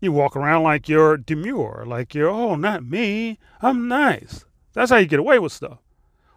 you 0.00 0.12
walk 0.12 0.36
around 0.36 0.64
like 0.64 0.88
you're 0.88 1.16
demure 1.16 1.84
like 1.86 2.14
you're 2.14 2.28
oh 2.28 2.56
not 2.56 2.84
me 2.84 3.38
i'm 3.62 3.88
nice 3.88 4.44
that's 4.72 4.90
how 4.90 4.96
you 4.96 5.06
get 5.06 5.20
away 5.20 5.38
with 5.38 5.52
stuff 5.52 5.78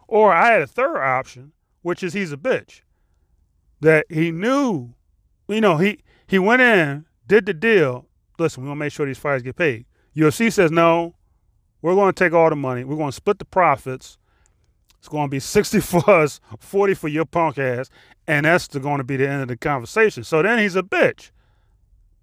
or 0.06 0.32
i 0.32 0.52
had 0.52 0.62
a 0.62 0.66
third 0.66 0.98
option 0.98 1.52
which 1.82 2.02
is 2.02 2.12
he's 2.12 2.32
a 2.32 2.36
bitch 2.36 2.82
that 3.80 4.06
he 4.08 4.30
knew 4.30 4.94
you 5.48 5.60
know 5.60 5.76
he 5.76 5.98
he 6.26 6.38
went 6.38 6.62
in 6.62 7.06
did 7.26 7.46
the 7.46 7.54
deal 7.54 8.06
listen 8.38 8.62
we're 8.62 8.68
gonna 8.68 8.78
make 8.78 8.92
sure 8.92 9.06
these 9.06 9.18
fighters 9.18 9.42
get 9.42 9.56
paid 9.56 9.86
ufc 10.16 10.52
says 10.52 10.70
no 10.70 11.14
we're 11.80 11.94
going 11.94 12.12
to 12.12 12.24
take 12.24 12.32
all 12.32 12.50
the 12.50 12.56
money. 12.56 12.84
We're 12.84 12.96
going 12.96 13.10
to 13.10 13.16
split 13.16 13.38
the 13.38 13.44
profits. 13.44 14.18
It's 14.98 15.08
going 15.08 15.28
to 15.28 15.30
be 15.30 15.40
60 15.40 15.80
for 15.80 16.10
us, 16.10 16.40
40 16.58 16.94
for 16.94 17.08
your 17.08 17.24
punk 17.24 17.58
ass, 17.58 17.88
and 18.26 18.46
that's 18.46 18.68
going 18.68 18.98
to 18.98 19.04
be 19.04 19.16
the 19.16 19.28
end 19.28 19.42
of 19.42 19.48
the 19.48 19.56
conversation. 19.56 20.24
So 20.24 20.42
then 20.42 20.58
he's 20.58 20.76
a 20.76 20.82
bitch. 20.82 21.30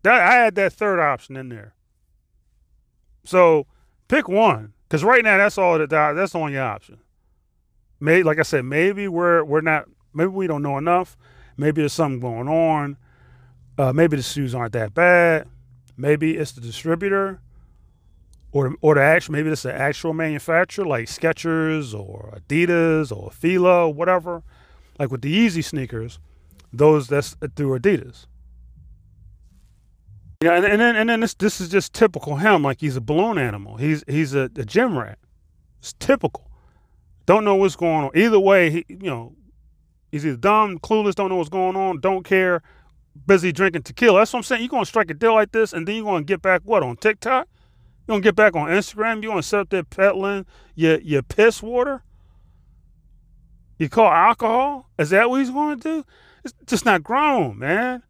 That 0.04 0.22
I 0.22 0.36
had 0.36 0.56
that 0.56 0.74
third 0.74 1.00
option 1.00 1.36
in 1.36 1.50
there. 1.50 1.74
So 3.24 3.66
pick 4.08 4.28
one, 4.28 4.74
because 4.84 5.04
right 5.04 5.24
now 5.24 5.38
that's 5.38 5.58
all 5.58 5.80
that 5.80 5.90
that's 5.90 6.34
the 6.34 6.38
only 6.38 6.60
option. 6.60 7.00
Maybe, 8.06 8.22
like 8.22 8.38
I 8.38 8.44
said, 8.44 8.66
maybe 8.66 9.08
we're 9.08 9.44
we're 9.44 9.62
not, 9.62 9.86
maybe 10.14 10.30
we 10.30 10.46
don't 10.46 10.62
know 10.62 10.78
enough. 10.78 11.18
Maybe 11.58 11.82
there's 11.82 11.94
something 11.94 12.20
going 12.20 12.48
on. 12.48 12.98
Uh, 13.80 13.94
maybe 13.94 14.16
the 14.16 14.24
shoes 14.24 14.54
aren't 14.54 14.74
that 14.74 14.94
bad. 14.94 15.48
Maybe 15.98 16.38
it's 16.38 16.52
the 16.52 16.62
distributor 16.62 17.40
or 18.52 18.76
or 18.82 18.94
the 18.94 19.02
actual 19.02 19.34
maybe 19.34 19.50
it's 19.50 19.64
the 19.64 19.74
actual 19.74 20.14
manufacturer 20.14 20.86
like 20.86 21.08
Skechers 21.08 21.98
or 21.98 22.38
Adidas 22.38 23.12
or 23.12 23.32
Fila 23.32 23.88
or 23.88 23.94
whatever. 23.94 24.44
Like 25.00 25.10
with 25.10 25.24
the 25.24 25.34
Yeezy 25.34 25.64
sneakers, 25.64 26.20
those 26.72 27.08
that's 27.08 27.36
through 27.56 27.80
Adidas. 27.80 28.28
Yeah, 30.44 30.58
and, 30.58 30.66
and 30.66 30.80
then 30.80 30.96
and 30.96 31.10
then 31.10 31.22
this 31.22 31.34
this 31.34 31.60
is 31.60 31.70
just 31.70 31.92
typical 31.94 32.36
him. 32.36 32.62
Like 32.62 32.82
he's 32.82 32.96
a 32.96 33.02
balloon 33.02 33.40
animal. 33.40 33.78
He's 33.78 34.04
he's 34.08 34.36
a, 34.36 34.44
a 34.56 34.64
gym 34.64 34.96
rat. 34.96 35.18
It's 35.80 35.94
typical. 35.94 36.52
Don't 37.26 37.44
know 37.44 37.56
what's 37.56 37.76
going 37.76 38.06
on. 38.06 38.12
Either 38.16 38.40
way, 38.40 38.70
he 38.70 38.86
you 38.88 39.10
know 39.10 39.36
he's 40.12 40.26
either 40.26 40.38
dumb, 40.38 40.80
clueless, 40.80 41.16
don't 41.16 41.30
know 41.30 41.38
what's 41.38 41.50
going 41.50 41.76
on, 41.76 42.00
don't 42.00 42.24
care, 42.24 42.62
busy 43.26 43.52
drinking 43.52 43.84
tequila. 43.84 44.20
That's 44.20 44.34
what 44.34 44.40
I'm 44.40 44.44
saying. 44.44 44.62
You're 44.62 44.70
gonna 44.70 44.86
strike 44.86 45.10
a 45.10 45.14
deal 45.14 45.34
like 45.34 45.52
this, 45.52 45.74
and 45.74 45.88
then 45.88 45.96
you're 45.96 46.06
gonna 46.06 46.24
get 46.24 46.42
back 46.42 46.62
what 46.64 46.84
on 46.84 46.98
TikTok? 46.98 47.48
You're 48.08 48.14
gonna 48.14 48.22
get 48.22 48.36
back 48.36 48.56
on 48.56 48.68
Instagram? 48.68 49.24
You're 49.24 49.32
gonna 49.32 49.44
set 49.44 49.62
up 49.62 49.70
there 49.70 49.84
peddling 49.84 50.46
your 50.76 51.00
your 51.02 51.24
piss 51.24 51.64
water? 51.64 52.04
You 53.78 53.90
call 53.90 54.12
alcohol? 54.12 54.90
Is 54.98 55.10
that 55.10 55.30
what 55.30 55.40
he's 55.40 55.50
gonna 55.50 55.76
do? 55.76 56.06
It's 56.44 56.54
just 56.68 56.86
not 56.86 57.04
grown, 57.04 57.58
man. 57.58 58.04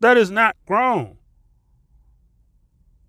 That 0.00 0.16
is 0.16 0.30
not 0.30 0.56
grown. 0.66 1.18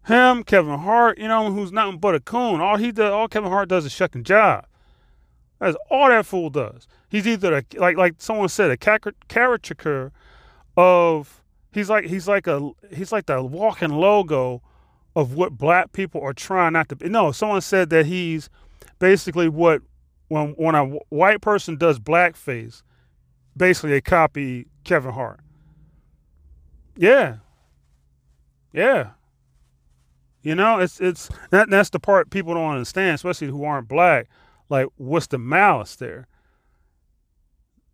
Him, 0.08 0.43
Kevin 0.43 0.79
Hart, 0.79 1.17
you 1.17 1.27
know, 1.27 1.51
who's 1.51 1.71
nothing 1.71 1.99
but 1.99 2.15
a 2.15 2.19
coon. 2.19 2.62
All 2.62 2.77
he 2.77 2.91
does, 2.91 3.12
all 3.12 3.27
Kevin 3.27 3.49
Hart 3.49 3.69
does 3.69 3.86
is 3.86 3.91
shucking 3.91 4.23
job. 4.23 4.65
That's 5.59 5.77
all 5.89 6.09
that 6.09 6.25
fool 6.25 6.49
does. 6.49 6.87
He's 7.09 7.27
either 7.27 7.57
a, 7.57 7.63
like 7.77 7.97
like 7.97 8.15
someone 8.17 8.49
said 8.49 8.71
a 8.71 8.77
caricature 8.77 10.11
of 10.75 11.41
he's 11.71 11.89
like 11.89 12.05
he's 12.05 12.27
like 12.27 12.47
a 12.47 12.71
he's 12.93 13.11
like 13.11 13.27
the 13.27 13.41
walking 13.41 13.91
logo 13.91 14.61
of 15.15 15.33
what 15.33 15.57
black 15.57 15.93
people 15.93 16.21
are 16.21 16.33
trying 16.33 16.73
not 16.73 16.89
to 16.89 16.95
be. 16.95 17.07
No, 17.07 17.31
someone 17.31 17.61
said 17.61 17.89
that 17.91 18.05
he's 18.05 18.49
basically 18.99 19.47
what 19.47 19.81
when 20.27 20.49
when 20.57 20.75
a 20.75 20.85
white 21.09 21.41
person 21.41 21.77
does 21.77 21.99
blackface, 21.99 22.83
basically 23.55 23.91
they 23.91 24.01
copy 24.01 24.67
Kevin 24.83 25.13
Hart. 25.13 25.39
Yeah. 26.97 27.37
Yeah. 28.73 29.11
You 30.41 30.53
know, 30.53 30.79
it's 30.79 30.99
it's 30.99 31.29
that 31.49 31.69
that's 31.69 31.89
the 31.89 31.99
part 31.99 32.29
people 32.29 32.53
don't 32.53 32.71
understand, 32.71 33.15
especially 33.15 33.47
who 33.47 33.63
aren't 33.63 33.87
black. 33.87 34.27
Like, 34.69 34.88
what's 34.97 35.28
the 35.28 35.38
malice 35.38 35.95
there? 35.95 36.28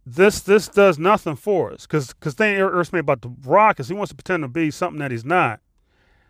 This 0.06 0.42
this 0.42 0.68
does 0.68 0.98
nothing 0.98 1.36
for 1.36 1.72
us, 1.72 1.86
because 1.86 2.14
because 2.14 2.34
thing 2.34 2.56
irks 2.58 2.92
me 2.92 3.00
about 3.00 3.22
the 3.22 3.32
Rock 3.46 3.80
is 3.80 3.88
he 3.88 3.94
wants 3.94 4.10
to 4.10 4.16
pretend 4.16 4.44
to 4.44 4.48
be 4.48 4.72
something 4.72 5.00
that 5.00 5.12
he's 5.12 5.26
not. 5.26 5.60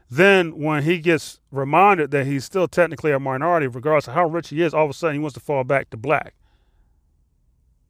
Then, 0.10 0.60
when 0.60 0.84
he 0.84 0.98
gets 0.98 1.40
reminded 1.52 2.12
that 2.12 2.26
he's 2.26 2.44
still 2.44 2.68
technically 2.68 3.14
a 3.14 3.20
minority, 3.20 3.68
regardless 3.68 4.10
of 4.10 4.14
how 4.14 4.26
rich 4.26 4.50
he 4.50 4.62
is, 4.62 4.74
all 4.74 4.84
of 4.84 4.90
a 4.90 4.94
sudden 4.94 5.16
he 5.16 5.20
wants 5.20 5.36
to 5.36 5.40
fall 5.40 5.64
back 5.64 5.90
to 5.92 5.98
black. 5.98 6.34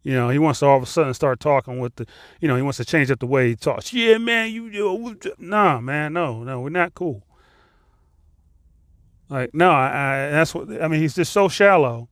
You 0.03 0.13
know, 0.13 0.29
he 0.29 0.37
wants 0.37 0.59
to 0.59 0.67
all 0.67 0.77
of 0.77 0.83
a 0.83 0.85
sudden 0.85 1.15
start 1.15 1.39
talking 1.39 1.79
with 1.79 1.95
the, 1.95 2.05
you 2.39 2.47
know, 2.47 2.55
he 2.55 2.61
wants 2.61 2.77
to 2.77 2.85
change 2.85 3.09
up 3.09 3.19
the 3.19 3.25
way 3.25 3.49
he 3.49 3.55
talks. 3.55 3.91
Yeah, 3.91 4.19
man, 4.19 4.51
you, 4.51 4.67
you 4.67 5.19
nah, 5.39 5.81
man, 5.81 6.13
no, 6.13 6.43
no, 6.43 6.61
we're 6.61 6.69
not 6.69 6.93
cool. 6.93 7.23
Like, 9.29 9.55
no, 9.55 9.71
I, 9.71 9.87
I 9.87 10.29
that's 10.29 10.53
what 10.53 10.69
I 10.79 10.87
mean. 10.87 11.01
He's 11.01 11.15
just 11.15 11.31
so 11.31 11.49
shallow 11.49 12.09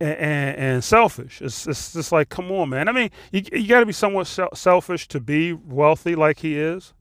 and, 0.00 0.56
and, 0.56 0.84
selfish. 0.84 1.40
It's, 1.40 1.66
it's 1.66 1.92
just 1.92 2.12
like, 2.12 2.28
come 2.28 2.52
on, 2.52 2.68
man. 2.68 2.88
I 2.88 2.92
mean, 2.92 3.10
you 3.32 3.42
you 3.52 3.68
got 3.68 3.80
to 3.80 3.86
be 3.86 3.92
somewhat 3.92 4.24
selfish 4.54 5.08
to 5.08 5.20
be 5.20 5.52
wealthy 5.52 6.14
like 6.14 6.40
he 6.40 6.58
is, 6.58 6.92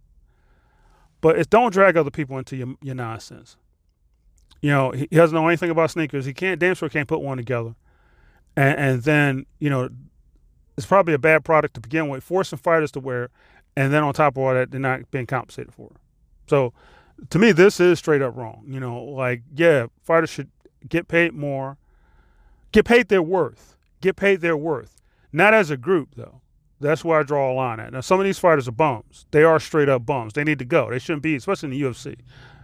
but 1.21 1.37
it's 1.37 1.47
don't 1.47 1.73
drag 1.73 1.97
other 1.97 2.11
people 2.11 2.37
into 2.37 2.55
your 2.55 2.75
your 2.81 2.95
nonsense. 2.95 3.57
You 4.61 4.71
know, 4.71 4.91
he, 4.91 5.05
doesn't 5.07 5.35
know 5.35 5.47
anything 5.47 5.69
about 5.69 5.91
sneakers. 5.91 6.25
He 6.25 6.33
can't 6.33 6.59
damn 6.59 6.73
sure 6.73 6.89
can't 6.89 7.07
put 7.07 7.21
one 7.21 7.37
together 7.37 7.75
and, 8.55 8.79
and 8.79 9.03
then 9.03 9.45
you 9.59 9.69
know 9.69 9.89
it's 10.77 10.85
probably 10.85 11.13
a 11.13 11.19
bad 11.19 11.45
product 11.45 11.75
to 11.75 11.79
begin 11.79 12.09
with, 12.09 12.23
forcing 12.23 12.59
fighters 12.59 12.91
to 12.91 12.99
wear, 12.99 13.29
and 13.77 13.93
then 13.93 14.03
on 14.03 14.13
top 14.13 14.33
of 14.33 14.43
all 14.43 14.53
that, 14.53 14.71
they're 14.71 14.79
not 14.79 15.09
being 15.09 15.25
compensated 15.25 15.73
for 15.73 15.91
it. 15.91 15.97
So, 16.49 16.73
to 17.29 17.39
me, 17.39 17.53
this 17.53 17.79
is 17.79 17.97
straight 17.97 18.21
up 18.21 18.35
wrong. 18.35 18.65
You 18.67 18.79
know, 18.79 19.03
like 19.03 19.43
yeah, 19.55 19.87
fighters 20.03 20.29
should 20.29 20.49
get 20.87 21.07
paid 21.07 21.33
more, 21.33 21.77
get 22.75 22.85
paid 22.85 23.07
their 23.07 23.21
worth, 23.21 23.77
get 24.01 24.17
paid 24.17 24.41
their 24.41 24.57
worth. 24.57 25.01
Not 25.31 25.53
as 25.53 25.71
a 25.71 25.77
group 25.77 26.09
though. 26.15 26.41
That's 26.81 27.05
where 27.05 27.19
I 27.19 27.23
draw 27.23 27.51
a 27.51 27.55
line 27.55 27.79
at. 27.79 27.93
Now, 27.93 28.01
some 28.01 28.19
of 28.19 28.25
these 28.25 28.37
fighters 28.37 28.67
are 28.67 28.73
bums. 28.73 29.25
They 29.31 29.43
are 29.43 29.61
straight 29.61 29.87
up 29.87 30.05
bums. 30.05 30.33
They 30.33 30.43
need 30.43 30.59
to 30.59 30.65
go. 30.65 30.89
They 30.89 30.99
shouldn't 30.99 31.23
be, 31.23 31.35
especially 31.35 31.67
in 31.67 31.79
the 31.79 31.81
UFC. 31.81 32.17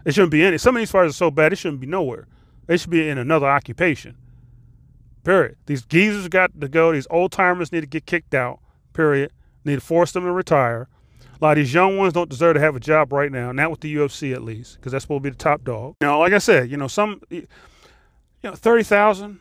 They 0.04 0.12
shouldn't 0.12 0.32
be 0.32 0.44
in 0.44 0.54
it. 0.54 0.60
Some 0.60 0.76
of 0.76 0.82
these 0.82 0.92
fighters 0.92 1.12
are 1.12 1.14
so 1.14 1.32
bad, 1.32 1.54
they 1.54 1.56
shouldn't 1.56 1.80
be 1.80 1.88
nowhere. 1.88 2.28
They 2.68 2.76
should 2.76 2.90
be 2.90 3.08
in 3.08 3.18
another 3.18 3.48
occupation. 3.48 4.18
Period. 5.24 5.56
These 5.66 5.86
geezers 5.86 6.28
got 6.28 6.60
to 6.60 6.68
go. 6.68 6.92
These 6.92 7.08
old 7.10 7.32
timers 7.32 7.72
need 7.72 7.82
to 7.82 7.88
get 7.88 8.06
kicked 8.06 8.36
out. 8.36 8.60
Period. 8.94 9.32
Need 9.64 9.76
to 9.76 9.82
force 9.82 10.12
them 10.12 10.26
to 10.26 10.32
retire. 10.32 10.90
A 11.40 11.44
lot 11.44 11.52
of 11.52 11.64
these 11.64 11.74
young 11.74 11.98
ones 11.98 12.14
don't 12.14 12.30
deserve 12.30 12.56
to 12.56 12.60
have 12.60 12.76
a 12.76 12.80
job 12.80 13.14
right 13.14 13.32
now. 13.32 13.52
Not 13.54 13.72
with 13.72 13.80
the 13.80 13.96
UFC 13.96 14.34
at 14.34 14.44
least, 14.44 14.76
because 14.76 14.92
that's 14.92 15.04
supposed 15.04 15.24
to 15.24 15.30
be 15.30 15.30
the 15.30 15.38
top 15.38 15.64
dog. 15.64 15.96
Know, 16.02 16.20
like 16.20 16.34
I 16.34 16.38
said, 16.38 16.70
you 16.70 16.78
know, 16.78 16.88
some, 16.88 17.22
you 17.30 17.48
know, 18.44 18.56
thirty 18.56 18.84
thousand. 18.84 19.40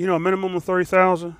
You 0.00 0.06
know, 0.06 0.14
a 0.14 0.18
minimum 0.18 0.54
of 0.54 0.64
thirty 0.64 0.86
thousand. 0.86 1.36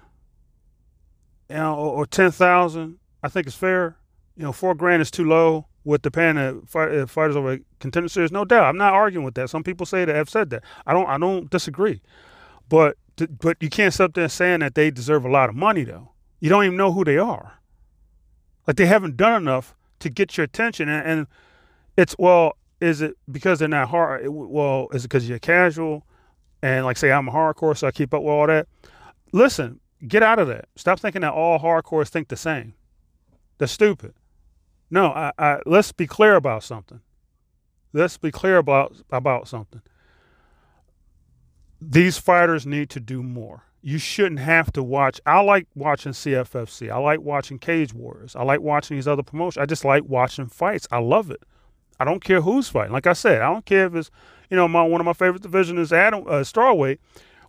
You 1.49 1.57
know, 1.57 1.75
or, 1.77 1.95
or 1.95 2.07
ten 2.07 2.31
thousand. 2.31 2.99
I 3.23 3.29
think 3.31 3.47
it's 3.47 3.57
fair. 3.57 3.97
You 4.37 4.43
know, 4.43 4.53
four 4.53 4.75
grand 4.75 5.01
is 5.01 5.11
too 5.11 5.25
low 5.25 5.65
with 5.83 6.03
the 6.03 6.11
paying 6.11 6.37
of 6.37 6.69
fight, 6.69 6.95
uh, 6.95 7.07
fighters 7.07 7.37
over 7.37 7.61
contender 7.79 8.11
series. 8.11 8.31
No 8.31 8.45
doubt, 8.45 8.67
I'm 8.67 8.77
not 8.77 8.93
arguing 8.93 9.25
with 9.25 9.33
that. 9.37 9.49
Some 9.49 9.63
people 9.63 9.87
say 9.87 10.05
that 10.05 10.15
have 10.15 10.29
said 10.29 10.51
that. 10.51 10.63
I 10.87 10.93
don't. 10.93 11.09
I 11.09 11.17
don't 11.17 11.49
disagree. 11.49 12.03
But 12.69 12.99
but 13.31 13.57
you 13.63 13.71
can't 13.71 13.95
sit 13.95 14.13
there 14.13 14.29
saying 14.29 14.61
that 14.61 14.75
they 14.75 14.91
deserve 14.91 15.25
a 15.25 15.31
lot 15.31 15.49
of 15.49 15.55
money 15.55 15.85
though. 15.85 16.11
You 16.39 16.51
don't 16.51 16.65
even 16.65 16.77
know 16.77 16.93
who 16.93 17.03
they 17.03 17.17
are. 17.17 17.61
Like 18.67 18.77
they 18.77 18.85
haven't 18.85 19.17
done 19.17 19.41
enough 19.41 19.75
to 20.01 20.11
get 20.11 20.37
your 20.37 20.45
attention, 20.45 20.91
and, 20.91 21.07
and 21.07 21.27
it's 21.97 22.15
well, 22.19 22.59
is 22.79 23.01
it 23.01 23.17
because 23.33 23.61
they're 23.61 23.69
not 23.69 23.89
hard? 23.89 24.29
Well, 24.29 24.89
is 24.93 25.07
it 25.07 25.09
because 25.09 25.27
you're 25.27 25.39
casual, 25.39 26.05
and 26.63 26.85
like 26.85 26.97
say 26.97 27.13
I'm 27.13 27.29
a 27.29 27.33
hardcore, 27.33 27.77
so 27.77 27.87
I 27.87 27.91
keep 27.91 28.13
up 28.15 28.23
with 28.23 28.31
all 28.31 28.47
that? 28.47 28.69
Listen, 29.33 29.81
get 30.07 30.23
out 30.23 30.39
of 30.39 30.49
that. 30.49 30.69
Stop 30.77 31.01
thinking 31.01 31.23
that 31.23 31.33
all 31.33 31.59
hardcores 31.59 32.09
think 32.09 32.29
the 32.29 32.37
same. 32.37 32.75
They're 33.59 33.69
stupid. 33.69 34.15
No, 34.91 35.07
I, 35.07 35.33
I, 35.39 35.59
let's 35.67 35.93
be 35.93 36.07
clear 36.07 36.35
about 36.35 36.65
something. 36.65 37.01
Let's 37.93 38.17
be 38.17 38.31
clear 38.31 38.57
about 38.57 38.97
about 39.11 39.49
something 39.49 39.83
these 41.81 42.19
fighters 42.19 42.67
need 42.67 42.91
to 42.91 43.01
do 43.01 43.23
more. 43.23 43.65
You 43.83 43.97
shouldn't 43.97 44.41
have 44.41 44.71
to 44.73 44.83
watch. 44.83 45.21
I 45.25 45.41
like 45.41 45.67
watching 45.75 46.13
CFFC. 46.13 46.91
I 46.91 46.99
like 46.99 47.21
watching 47.21 47.59
Cage 47.59 47.95
Warriors. 47.95 48.37
I 48.37 48.43
like 48.43 48.61
watching 48.61 48.99
these 48.99 49.09
other 49.09 49.23
promotions. 49.23 49.63
I 49.63 49.67
just 49.67 49.85
like 49.87 50.05
watching 50.07 50.47
fights. 50.47 50.87
I 50.91 50.99
love 50.99 51.31
it. 51.31 51.43
I 51.99 52.05
don't 52.05 52.23
care 52.23 52.43
who's 52.43 52.69
fighting. 52.69 52.93
Like 52.93 53.07
I 53.07 53.15
said, 53.15 53.41
I 53.41 53.51
don't 53.51 53.65
care 53.65 53.87
if 53.87 53.95
it's, 53.95 54.11
you 54.51 54.57
know, 54.57 54.69
my 54.69 54.83
one 54.83 55.01
of 55.01 55.05
my 55.05 55.13
favorite 55.13 55.43
divisions 55.43 55.79
is 55.79 55.93
Adam 55.93 56.25
uh, 56.27 56.41
strawweight, 56.41 56.99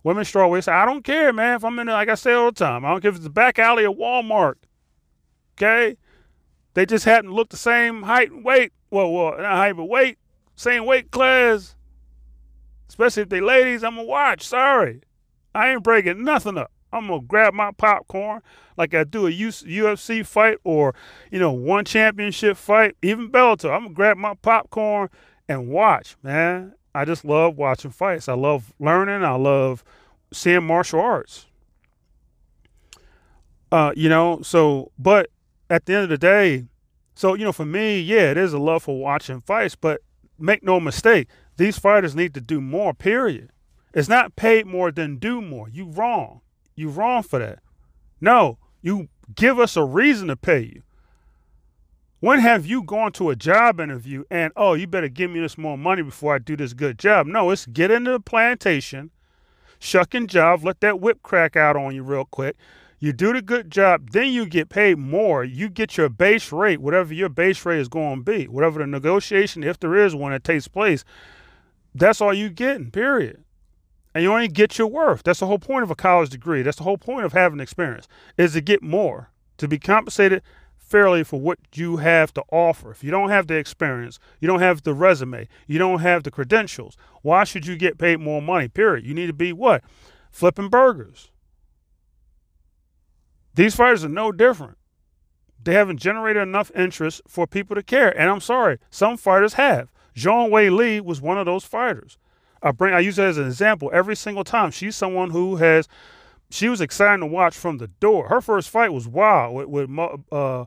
women's 0.02 0.32
strawweight. 0.32 0.64
So 0.64 0.72
I 0.72 0.84
don't 0.84 1.02
care, 1.02 1.32
man. 1.32 1.56
If 1.56 1.64
I'm 1.64 1.78
in, 1.78 1.88
like 1.88 2.08
I 2.08 2.14
say 2.14 2.32
all 2.32 2.46
the 2.46 2.52
time, 2.52 2.84
I 2.84 2.90
don't 2.90 3.00
care 3.00 3.10
if 3.10 3.16
it's 3.16 3.24
the 3.24 3.30
back 3.30 3.58
alley 3.58 3.84
of 3.84 3.94
Walmart. 3.94 4.54
Okay, 5.56 5.96
they 6.74 6.86
just 6.86 7.04
happen 7.04 7.30
to 7.30 7.34
look 7.34 7.50
the 7.50 7.56
same 7.56 8.02
height 8.02 8.30
and 8.30 8.44
weight. 8.44 8.72
Well, 8.90 9.12
well, 9.12 9.36
not 9.38 9.56
height 9.56 9.76
but 9.76 9.84
weight, 9.84 10.18
same 10.54 10.86
weight 10.86 11.10
class 11.10 11.74
especially 12.92 13.22
if 13.22 13.30
they 13.30 13.40
ladies, 13.40 13.82
I'm 13.82 13.96
gonna 13.96 14.06
watch. 14.06 14.46
Sorry, 14.46 15.00
I 15.54 15.70
ain't 15.70 15.82
breaking 15.82 16.24
nothing 16.24 16.58
up. 16.58 16.70
I'm 16.92 17.08
gonna 17.08 17.22
grab 17.22 17.54
my 17.54 17.70
popcorn 17.72 18.42
like 18.76 18.92
I 18.92 19.04
do 19.04 19.26
a 19.26 19.30
UFC 19.30 20.26
fight 20.26 20.58
or 20.62 20.94
you 21.30 21.38
know 21.38 21.52
one 21.52 21.86
championship 21.86 22.58
fight, 22.58 22.96
even 23.00 23.30
Bellator. 23.30 23.74
I'm 23.74 23.84
gonna 23.84 23.94
grab 23.94 24.18
my 24.18 24.34
popcorn 24.34 25.08
and 25.48 25.68
watch, 25.68 26.16
man. 26.22 26.74
I 26.94 27.04
just 27.04 27.24
love 27.24 27.56
watching 27.56 27.90
fights. 27.90 28.28
I 28.28 28.34
love 28.34 28.72
learning. 28.78 29.24
I 29.24 29.34
love 29.36 29.82
seeing 30.32 30.64
martial 30.64 31.00
arts. 31.00 31.46
Uh, 33.70 33.92
you 33.96 34.08
know, 34.08 34.42
so 34.42 34.92
but 34.98 35.30
at 35.70 35.86
the 35.86 35.94
end 35.94 36.04
of 36.04 36.10
the 36.10 36.18
day, 36.18 36.66
so 37.14 37.34
you 37.34 37.44
know, 37.44 37.52
for 37.52 37.64
me, 37.64 38.00
yeah, 38.00 38.30
it 38.30 38.36
is 38.36 38.52
a 38.52 38.58
love 38.58 38.82
for 38.82 38.98
watching 38.98 39.40
fights, 39.40 39.74
but 39.74 40.02
make 40.38 40.62
no 40.62 40.78
mistake, 40.78 41.28
these 41.56 41.78
fighters 41.78 42.14
need 42.14 42.34
to 42.34 42.40
do 42.40 42.60
more, 42.60 42.92
period. 42.92 43.50
It's 43.94 44.08
not 44.08 44.36
paid 44.36 44.66
more 44.66 44.90
than 44.90 45.16
do 45.16 45.40
more. 45.40 45.68
You 45.68 45.84
wrong. 45.86 46.40
You 46.74 46.88
wrong 46.88 47.22
for 47.22 47.38
that. 47.38 47.60
No, 48.20 48.58
you 48.80 49.08
give 49.34 49.58
us 49.58 49.76
a 49.76 49.84
reason 49.84 50.28
to 50.28 50.36
pay 50.36 50.60
you. 50.60 50.82
When 52.22 52.38
have 52.38 52.64
you 52.64 52.84
gone 52.84 53.10
to 53.14 53.30
a 53.30 53.34
job 53.34 53.80
interview 53.80 54.22
and, 54.30 54.52
oh, 54.54 54.74
you 54.74 54.86
better 54.86 55.08
give 55.08 55.28
me 55.28 55.40
this 55.40 55.58
more 55.58 55.76
money 55.76 56.02
before 56.02 56.36
I 56.36 56.38
do 56.38 56.56
this 56.56 56.72
good 56.72 56.96
job? 56.96 57.26
No, 57.26 57.50
it's 57.50 57.66
get 57.66 57.90
into 57.90 58.12
the 58.12 58.20
plantation, 58.20 59.10
shucking 59.80 60.28
job, 60.28 60.62
let 60.62 60.78
that 60.82 61.00
whip 61.00 61.24
crack 61.24 61.56
out 61.56 61.74
on 61.74 61.96
you 61.96 62.04
real 62.04 62.24
quick. 62.24 62.54
You 63.00 63.12
do 63.12 63.32
the 63.32 63.42
good 63.42 63.72
job, 63.72 64.10
then 64.12 64.32
you 64.32 64.46
get 64.46 64.68
paid 64.68 64.98
more. 64.98 65.42
You 65.42 65.68
get 65.68 65.96
your 65.96 66.08
base 66.08 66.52
rate, 66.52 66.80
whatever 66.80 67.12
your 67.12 67.28
base 67.28 67.66
rate 67.66 67.80
is 67.80 67.88
going 67.88 68.18
to 68.18 68.22
be, 68.22 68.46
whatever 68.46 68.78
the 68.78 68.86
negotiation, 68.86 69.64
if 69.64 69.80
there 69.80 69.96
is 69.96 70.14
one 70.14 70.30
that 70.30 70.44
takes 70.44 70.68
place, 70.68 71.04
that's 71.92 72.20
all 72.20 72.32
you 72.32 72.50
getting, 72.50 72.92
period. 72.92 73.42
And 74.14 74.22
you 74.22 74.32
only 74.32 74.46
get 74.46 74.78
your 74.78 74.86
worth. 74.86 75.24
That's 75.24 75.40
the 75.40 75.48
whole 75.48 75.58
point 75.58 75.82
of 75.82 75.90
a 75.90 75.96
college 75.96 76.30
degree. 76.30 76.62
That's 76.62 76.76
the 76.76 76.84
whole 76.84 76.98
point 76.98 77.24
of 77.24 77.32
having 77.32 77.58
experience 77.58 78.06
is 78.38 78.52
to 78.52 78.60
get 78.60 78.80
more, 78.80 79.32
to 79.56 79.66
be 79.66 79.80
compensated 79.80 80.40
fairly 80.92 81.24
for 81.24 81.40
what 81.40 81.58
you 81.74 81.96
have 81.96 82.34
to 82.34 82.44
offer. 82.52 82.90
If 82.90 83.02
you 83.02 83.10
don't 83.10 83.30
have 83.30 83.46
the 83.46 83.54
experience, 83.54 84.18
you 84.40 84.46
don't 84.46 84.60
have 84.60 84.82
the 84.82 84.92
resume, 84.92 85.48
you 85.66 85.78
don't 85.78 86.00
have 86.00 86.22
the 86.22 86.30
credentials, 86.30 86.98
why 87.22 87.44
should 87.44 87.66
you 87.66 87.76
get 87.76 87.96
paid 87.96 88.20
more 88.20 88.42
money? 88.42 88.68
Period. 88.68 89.06
You 89.06 89.14
need 89.14 89.28
to 89.28 89.32
be 89.32 89.54
what? 89.54 89.82
Flipping 90.30 90.68
burgers. 90.68 91.30
These 93.54 93.74
fighters 93.74 94.04
are 94.04 94.10
no 94.10 94.32
different. 94.32 94.76
They 95.64 95.72
haven't 95.72 95.96
generated 95.96 96.42
enough 96.42 96.70
interest 96.74 97.22
for 97.26 97.46
people 97.46 97.74
to 97.74 97.82
care. 97.82 98.10
And 98.18 98.28
I'm 98.28 98.40
sorry, 98.40 98.78
some 98.90 99.16
fighters 99.16 99.54
have. 99.54 99.90
Zhang 100.14 100.50
Weili 100.50 101.00
was 101.00 101.22
one 101.22 101.38
of 101.38 101.46
those 101.46 101.64
fighters. 101.64 102.18
I 102.62 102.70
bring 102.70 102.92
I 102.92 103.00
use 103.00 103.16
her 103.16 103.26
as 103.26 103.38
an 103.38 103.46
example 103.46 103.90
every 103.94 104.14
single 104.14 104.44
time. 104.44 104.70
She's 104.70 104.94
someone 104.94 105.30
who 105.30 105.56
has 105.56 105.88
she 106.52 106.68
was 106.68 106.80
exciting 106.80 107.20
to 107.20 107.26
watch 107.26 107.56
from 107.56 107.78
the 107.78 107.88
door. 107.88 108.28
Her 108.28 108.40
first 108.40 108.68
fight 108.68 108.92
was 108.92 109.08
wild 109.08 109.54
with, 109.54 109.88
with 109.88 110.20
uh, 110.30 110.66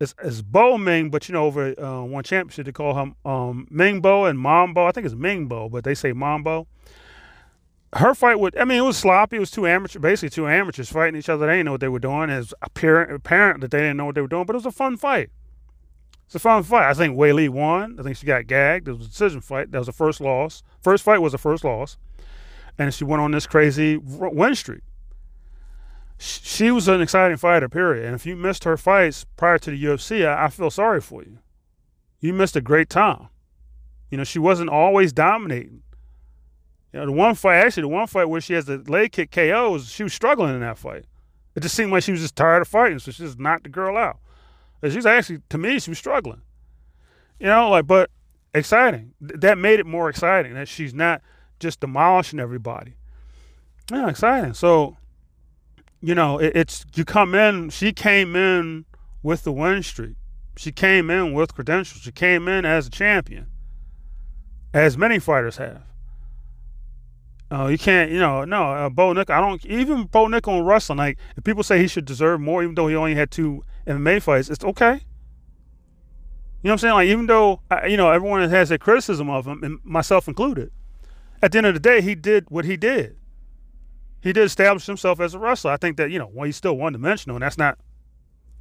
it's, 0.00 0.14
it's 0.22 0.40
Bo 0.40 0.78
Ming, 0.78 1.10
but 1.10 1.28
you 1.28 1.34
know 1.34 1.44
over 1.44 1.78
uh, 1.78 2.02
one 2.02 2.24
championship 2.24 2.64
they 2.64 2.72
call 2.72 2.94
him 2.94 3.14
um, 3.24 3.68
Mingbo 3.70 4.28
and 4.28 4.38
Mambo. 4.38 4.86
I 4.86 4.92
think 4.92 5.04
it's 5.04 5.14
Mingbo, 5.14 5.70
but 5.70 5.84
they 5.84 5.94
say 5.94 6.12
Mambo. 6.12 6.66
Her 7.92 8.14
fight 8.14 8.38
with 8.38 8.58
I 8.58 8.64
mean 8.64 8.78
it 8.78 8.84
was 8.84 8.96
sloppy. 8.96 9.36
It 9.36 9.40
was 9.40 9.50
two 9.50 9.66
amateurs, 9.66 10.00
basically 10.00 10.30
two 10.30 10.48
amateurs 10.48 10.90
fighting 10.90 11.18
each 11.18 11.28
other. 11.28 11.46
They 11.46 11.54
didn't 11.54 11.66
know 11.66 11.72
what 11.72 11.80
they 11.80 11.88
were 11.88 11.98
doing. 11.98 12.30
It's 12.30 12.54
apparent 12.62 13.12
apparent 13.12 13.60
that 13.60 13.70
they 13.70 13.78
didn't 13.78 13.98
know 13.98 14.06
what 14.06 14.14
they 14.14 14.20
were 14.22 14.28
doing, 14.28 14.46
but 14.46 14.54
it 14.54 14.58
was 14.58 14.66
a 14.66 14.72
fun 14.72 14.96
fight. 14.96 15.30
It's 16.24 16.36
a 16.36 16.38
fun 16.38 16.62
fight. 16.62 16.88
I 16.88 16.94
think 16.94 17.16
Weili 17.16 17.48
won. 17.48 17.96
I 17.98 18.04
think 18.04 18.16
she 18.16 18.24
got 18.24 18.46
gagged. 18.46 18.86
It 18.86 18.92
was 18.92 19.06
a 19.06 19.10
decision 19.10 19.40
fight. 19.40 19.72
That 19.72 19.78
was 19.78 19.88
the 19.88 19.92
first 19.92 20.20
loss. 20.20 20.62
First 20.80 21.02
fight 21.02 21.18
was 21.18 21.32
the 21.32 21.38
first 21.38 21.64
loss. 21.64 21.98
And 22.78 22.94
she 22.94 23.02
went 23.02 23.20
on 23.20 23.32
this 23.32 23.48
crazy 23.48 23.96
win 23.96 24.54
streak. 24.54 24.82
She 26.22 26.70
was 26.70 26.86
an 26.86 27.00
exciting 27.00 27.38
fighter, 27.38 27.66
period. 27.66 28.04
And 28.04 28.14
if 28.14 28.26
you 28.26 28.36
missed 28.36 28.64
her 28.64 28.76
fights 28.76 29.24
prior 29.38 29.58
to 29.58 29.70
the 29.70 29.82
UFC, 29.82 30.26
I, 30.26 30.44
I 30.44 30.48
feel 30.48 30.70
sorry 30.70 31.00
for 31.00 31.22
you. 31.22 31.38
You 32.20 32.34
missed 32.34 32.54
a 32.56 32.60
great 32.60 32.90
time. 32.90 33.28
You 34.10 34.18
know, 34.18 34.24
she 34.24 34.38
wasn't 34.38 34.68
always 34.68 35.14
dominating. 35.14 35.82
You 36.92 37.00
know, 37.00 37.06
the 37.06 37.12
one 37.12 37.34
fight, 37.34 37.64
actually, 37.64 37.82
the 37.82 37.88
one 37.88 38.06
fight 38.06 38.28
where 38.28 38.42
she 38.42 38.52
has 38.52 38.66
the 38.66 38.78
leg 38.86 39.12
kick 39.12 39.30
KOs, 39.30 39.90
she 39.90 40.02
was 40.02 40.12
struggling 40.12 40.54
in 40.54 40.60
that 40.60 40.76
fight. 40.76 41.06
It 41.54 41.60
just 41.60 41.74
seemed 41.74 41.90
like 41.90 42.02
she 42.02 42.12
was 42.12 42.20
just 42.20 42.36
tired 42.36 42.60
of 42.60 42.68
fighting, 42.68 42.98
so 42.98 43.10
she 43.10 43.22
just 43.22 43.38
knocked 43.38 43.62
the 43.62 43.70
girl 43.70 43.96
out. 43.96 44.18
She's 44.84 45.06
actually, 45.06 45.40
to 45.48 45.56
me, 45.56 45.78
she 45.78 45.90
was 45.90 45.98
struggling. 45.98 46.42
You 47.38 47.46
know, 47.46 47.70
like, 47.70 47.86
but 47.86 48.10
exciting. 48.52 49.14
That 49.22 49.56
made 49.56 49.80
it 49.80 49.86
more 49.86 50.10
exciting 50.10 50.52
that 50.52 50.68
she's 50.68 50.92
not 50.92 51.22
just 51.60 51.80
demolishing 51.80 52.40
everybody. 52.40 52.96
Yeah, 53.90 54.08
exciting. 54.08 54.52
So, 54.52 54.98
you 56.00 56.14
know, 56.14 56.38
it, 56.38 56.52
it's 56.56 56.84
you 56.94 57.04
come 57.04 57.34
in. 57.34 57.70
She 57.70 57.92
came 57.92 58.34
in 58.36 58.84
with 59.22 59.44
the 59.44 59.52
win 59.52 59.82
streak. 59.82 60.16
She 60.56 60.72
came 60.72 61.10
in 61.10 61.32
with 61.32 61.54
credentials. 61.54 62.02
She 62.02 62.12
came 62.12 62.48
in 62.48 62.64
as 62.64 62.86
a 62.86 62.90
champion, 62.90 63.46
as 64.74 64.96
many 64.96 65.18
fighters 65.18 65.56
have. 65.56 65.82
Uh, 67.52 67.66
you 67.66 67.78
can't, 67.78 68.12
you 68.12 68.18
know, 68.18 68.44
no, 68.44 68.72
uh, 68.72 68.88
Bo 68.88 69.12
Nickal. 69.12 69.30
I 69.30 69.40
don't 69.40 69.64
even 69.66 70.04
Bo 70.04 70.26
Nickal 70.26 70.58
in 70.58 70.64
wrestling. 70.64 70.98
Like, 70.98 71.18
if 71.36 71.42
people 71.42 71.62
say 71.62 71.78
he 71.78 71.88
should 71.88 72.04
deserve 72.04 72.40
more, 72.40 72.62
even 72.62 72.76
though 72.76 72.86
he 72.86 72.94
only 72.94 73.14
had 73.14 73.30
two 73.30 73.64
MMA 73.86 74.22
fights, 74.22 74.48
it's 74.48 74.64
okay. 74.64 75.00
You 76.62 76.68
know 76.68 76.72
what 76.72 76.72
I'm 76.72 76.78
saying? 76.78 76.94
Like, 76.94 77.08
even 77.08 77.26
though 77.26 77.60
you 77.88 77.96
know 77.96 78.10
everyone 78.10 78.48
has 78.48 78.70
a 78.70 78.78
criticism 78.78 79.28
of 79.30 79.46
him, 79.46 79.64
and 79.64 79.78
myself 79.82 80.28
included, 80.28 80.70
at 81.42 81.52
the 81.52 81.58
end 81.58 81.66
of 81.66 81.74
the 81.74 81.80
day, 81.80 82.02
he 82.02 82.14
did 82.14 82.50
what 82.50 82.64
he 82.64 82.76
did. 82.76 83.16
He 84.20 84.32
did 84.32 84.44
establish 84.44 84.86
himself 84.86 85.20
as 85.20 85.34
a 85.34 85.38
wrestler. 85.38 85.72
I 85.72 85.76
think 85.76 85.96
that 85.96 86.10
you 86.10 86.18
know, 86.18 86.30
well, 86.32 86.44
he's 86.44 86.56
still 86.56 86.76
one 86.76 86.92
dimensional, 86.92 87.36
and 87.36 87.42
that's 87.42 87.58
not 87.58 87.78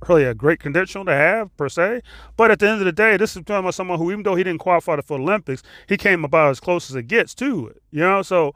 really 0.08 0.24
a 0.24 0.34
great 0.34 0.60
credential 0.60 1.04
to 1.06 1.12
have 1.12 1.56
per 1.58 1.68
se. 1.68 2.02
But 2.38 2.52
at 2.52 2.60
the 2.60 2.70
end 2.70 2.80
of 2.80 2.86
the 2.86 2.92
day, 2.92 3.18
this 3.18 3.36
is 3.36 3.44
talking 3.44 3.60
about 3.60 3.76
someone 3.76 3.98
who, 3.98 4.12
even 4.12 4.24
though 4.24 4.36
he 4.36 4.44
didn't 4.44 4.62
qualify 4.62 4.96
for 5.02 5.18
the 5.18 5.24
Olympics, 5.24 5.64
he 5.88 5.98
came 5.98 6.24
about 6.24 6.52
as 6.52 6.60
close 6.60 6.90
as 6.90 6.96
it 6.96 7.08
gets 7.08 7.34
to 7.36 7.68
it. 7.68 7.82
You 7.92 8.02
know, 8.02 8.22
so 8.22 8.54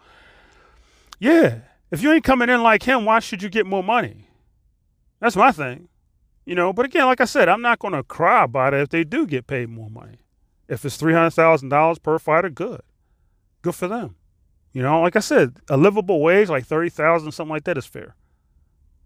yeah, 1.20 1.60
if 1.92 2.02
you 2.02 2.12
ain't 2.12 2.24
coming 2.24 2.50
in 2.50 2.63
like 2.63 2.84
him, 2.84 3.06
why 3.06 3.20
should 3.20 3.44
you 3.44 3.50
get 3.50 3.66
more 3.66 3.84
money? 3.84 4.28
That's 5.20 5.36
my 5.36 5.52
thing. 5.52 5.89
You 6.46 6.56
know, 6.56 6.74
but 6.74 6.86
again, 6.86 7.06
like 7.06 7.22
I 7.22 7.26
said, 7.26 7.48
I'm 7.48 7.62
not 7.62 7.80
going 7.80 7.94
to 7.94 8.04
cry 8.04 8.44
about 8.44 8.74
it 8.74 8.82
if 8.82 8.89
they 8.89 9.04
do 9.04 9.26
get 9.26 9.48
paid 9.48 9.70
more 9.70 9.89
money. 9.89 10.18
If 10.68 10.84
it's 10.84 10.98
three 10.98 11.13
hundred 11.13 11.32
thousand 11.32 11.70
dollars 11.70 12.00
per 12.00 12.20
fighter, 12.20 12.50
good, 12.50 12.82
good 13.62 13.76
for 13.76 13.88
them. 13.88 14.16
You 14.73 14.81
know, 14.81 15.01
like 15.01 15.15
I 15.15 15.19
said, 15.19 15.57
a 15.69 15.77
livable 15.77 16.21
wage 16.21 16.49
like 16.49 16.65
thirty 16.65 16.89
thousand, 16.89 17.31
something 17.31 17.51
like 17.51 17.63
that, 17.65 17.77
is 17.77 17.86
fair 17.86 18.15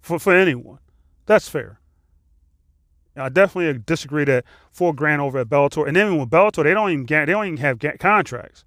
for 0.02 0.18
for 0.18 0.34
anyone. 0.34 0.80
That's 1.26 1.50
fair. 1.50 1.80
I 3.16 3.30
definitely 3.30 3.82
disagree 3.86 4.26
that 4.26 4.46
four 4.72 4.94
grand 4.94 5.22
over 5.22 5.40
at 5.40 5.50
Bellator, 5.50 5.88
and 5.88 5.96
then 5.96 6.18
with 6.18 6.30
Bellator, 6.30 6.64
they 6.64 6.74
don't 6.74 6.92
even 6.92 7.06
get, 7.06 7.26
they 7.26 7.32
don't 7.32 7.46
even 7.46 7.58
have 7.58 7.80
contracts. 8.00 8.64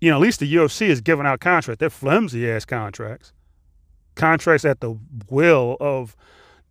You 0.00 0.10
know, 0.10 0.16
at 0.16 0.22
least 0.22 0.40
the 0.40 0.52
UFC 0.52 0.88
is 0.88 1.00
giving 1.00 1.24
out 1.24 1.40
contracts. 1.40 1.78
They're 1.78 1.88
flimsy 1.88 2.50
ass 2.50 2.64
contracts, 2.64 3.32
contracts 4.16 4.64
at 4.64 4.80
the 4.80 4.98
will 5.30 5.76
of 5.80 6.16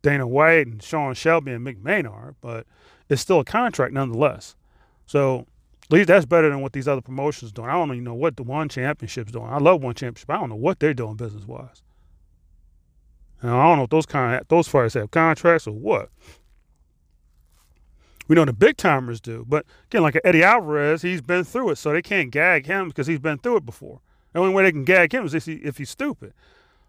Dana 0.01 0.27
White 0.27 0.67
and 0.67 0.83
Sean 0.83 1.13
Shelby 1.13 1.53
and 1.53 1.65
Mick 1.65 1.81
Maynard, 1.81 2.35
but 2.41 2.67
it's 3.09 3.21
still 3.21 3.39
a 3.39 3.45
contract 3.45 3.93
nonetheless. 3.93 4.55
So 5.05 5.47
least 5.93 6.08
that's 6.08 6.25
better 6.25 6.49
than 6.49 6.62
what 6.62 6.73
these 6.73 6.88
other 6.88 7.01
promotions 7.01 7.51
doing. 7.51 7.69
I 7.69 7.73
don't 7.73 7.91
even 7.91 8.03
know 8.03 8.13
what 8.13 8.38
the 8.38 8.43
one 8.43 8.69
championship's 8.69 9.32
doing. 9.32 9.45
I 9.45 9.58
love 9.58 9.82
one 9.82 9.95
championship. 9.95 10.29
I 10.29 10.38
don't 10.38 10.49
know 10.49 10.56
what 10.56 10.79
they're 10.79 10.93
doing 10.93 11.15
business 11.15 11.45
wise. 11.45 11.82
And 13.41 13.51
I 13.51 13.63
don't 13.63 13.77
know 13.77 13.84
if 13.84 13.89
those 13.89 14.06
kind 14.06 14.39
of, 14.39 14.47
those 14.47 14.67
fighters 14.67 14.93
have 14.93 15.12
contracts 15.12 15.67
or 15.67 15.73
what. 15.73 16.10
We 18.27 18.36
know 18.36 18.45
the 18.45 18.53
big 18.53 18.77
timers 18.77 19.19
do, 19.19 19.45
but 19.47 19.65
again, 19.88 20.01
like 20.01 20.17
Eddie 20.23 20.43
Alvarez, 20.43 21.01
he's 21.01 21.21
been 21.21 21.43
through 21.43 21.71
it, 21.71 21.77
so 21.77 21.91
they 21.91 22.01
can't 22.01 22.32
gag 22.32 22.65
him 22.65 22.88
because 22.88 23.06
he's 23.06 23.19
been 23.19 23.38
through 23.38 23.58
it 23.58 23.65
before. 23.65 23.99
The 24.32 24.39
only 24.39 24.53
way 24.53 24.63
they 24.63 24.71
can 24.71 24.86
gag 24.86 25.13
him 25.13 25.25
is 25.25 25.34
if, 25.34 25.45
he, 25.45 25.56
if 25.56 25.77
he's 25.77 25.89
stupid 25.89 26.34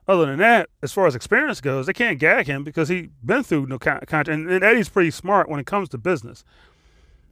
other 0.07 0.27
than 0.27 0.39
that, 0.39 0.69
as 0.83 0.93
far 0.93 1.07
as 1.07 1.15
experience 1.15 1.61
goes, 1.61 1.87
they 1.87 1.93
can't 1.93 2.19
gag 2.19 2.47
him 2.47 2.63
because 2.63 2.89
he's 2.89 3.09
been 3.25 3.43
through 3.43 3.67
no 3.67 3.79
contract. 3.79 4.29
And, 4.29 4.51
and, 4.51 4.63
Eddie's 4.63 4.89
pretty 4.89 5.11
smart 5.11 5.49
when 5.49 5.61
it 5.61 5.67
comes 5.67 5.89
to 5.91 5.99
business. 5.99 6.45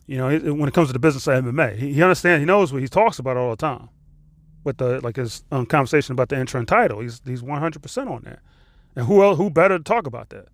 You 0.06 0.18
know, 0.18 0.54
when 0.54 0.68
it 0.68 0.74
comes 0.74 0.88
to 0.88 0.92
the 0.92 0.98
business 0.98 1.26
of 1.26 1.44
MMA, 1.44 1.76
he, 1.76 1.92
he 1.94 2.02
understands. 2.02 2.40
He 2.40 2.46
knows 2.46 2.72
what 2.72 2.82
he 2.82 2.88
talks 2.88 3.18
about 3.18 3.36
all 3.36 3.50
the 3.50 3.56
time. 3.56 3.88
With 4.64 4.78
the 4.78 5.00
like 5.00 5.16
his 5.16 5.42
um, 5.50 5.66
conversation 5.66 6.12
about 6.12 6.28
the 6.28 6.38
interim 6.38 6.66
title, 6.66 7.00
he's 7.00 7.20
he's 7.24 7.42
one 7.42 7.60
hundred 7.60 7.82
percent 7.82 8.08
on 8.08 8.22
that. 8.22 8.38
And 8.94 9.06
who 9.06 9.22
else? 9.22 9.38
Who 9.38 9.50
better 9.50 9.78
to 9.78 9.84
talk 9.84 10.06
about 10.06 10.30
that? 10.30 10.48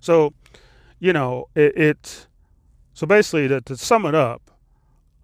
So, 0.00 0.34
you 0.98 1.12
know, 1.12 1.48
it. 1.54 1.76
it 1.76 2.26
so 2.94 3.06
basically, 3.06 3.48
to, 3.48 3.60
to 3.62 3.76
sum 3.76 4.04
it 4.04 4.14
up, 4.14 4.50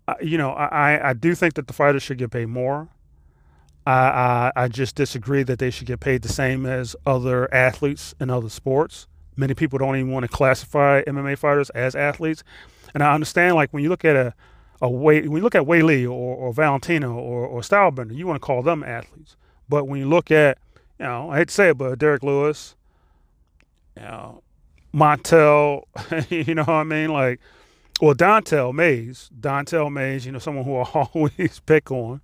I, 0.07 0.15
you 0.23 0.39
know, 0.39 0.51
I 0.51 1.11
I 1.11 1.13
do 1.15 1.35
think 1.35 1.55
that 1.55 1.67
the 1.67 1.73
fighters 1.73 2.03
should 2.03 2.19
get 2.19 2.31
paid 2.31 2.47
more. 2.47 2.89
I, 3.87 3.93
I, 3.93 4.53
I 4.65 4.69
just 4.69 4.97
disagree 4.97 5.43
that 5.45 5.59
they 5.59 5.71
should 5.71 5.87
get 5.87 5.99
paid 5.99 6.21
the 6.21 6.29
same 6.29 6.67
as 6.67 6.95
other 7.07 7.53
athletes 7.55 8.15
in 8.21 8.29
other 8.29 8.51
sports. 8.51 9.07
Many 9.39 9.55
people 9.55 9.79
don't 9.79 9.97
even 9.97 10.11
want 10.11 10.25
to 10.25 10.29
classify 10.29 11.03
MMA 11.05 11.39
fighters 11.39 11.71
as 11.71 11.95
athletes, 11.95 12.43
and 12.93 13.03
I 13.03 13.15
understand 13.15 13.55
like 13.55 13.73
when 13.73 13.83
you 13.83 13.89
look 13.89 14.05
at 14.05 14.17
a 14.17 14.35
a 14.81 14.89
way 14.89 15.27
when 15.27 15.39
you 15.39 15.43
look 15.43 15.55
at 15.55 15.63
Weili 15.63 16.05
or, 16.05 16.37
or 16.37 16.53
Valentina 16.53 17.11
or, 17.13 17.47
or 17.47 17.61
Stylebender, 17.61 18.15
you 18.15 18.27
want 18.27 18.37
to 18.37 18.45
call 18.45 18.63
them 18.63 18.83
athletes. 18.85 19.37
But 19.69 19.87
when 19.87 20.01
you 20.01 20.09
look 20.09 20.31
at, 20.31 20.59
you 20.99 21.07
know, 21.07 21.31
I 21.31 21.39
hate 21.39 21.49
to 21.49 21.55
say 21.55 21.69
it, 21.71 21.79
but 21.79 21.99
Derrick 21.99 22.23
Lewis, 22.23 22.75
you 23.97 24.03
know, 24.03 24.43
Montel, 24.95 25.83
you 26.31 26.55
know 26.55 26.63
what 26.63 26.75
I 26.75 26.85
mean? 26.85 27.13
Like 27.13 27.41
well, 28.01 28.15
Don'Tale 28.15 28.73
Mayes, 28.73 29.31
Don'Tale 29.41 29.91
Mayes, 29.91 30.25
you 30.25 30.33
know, 30.33 30.39
someone 30.39 30.65
who 30.65 30.77
I 30.77 30.83
always 31.15 31.61
pick 31.67 31.91
on. 31.91 32.21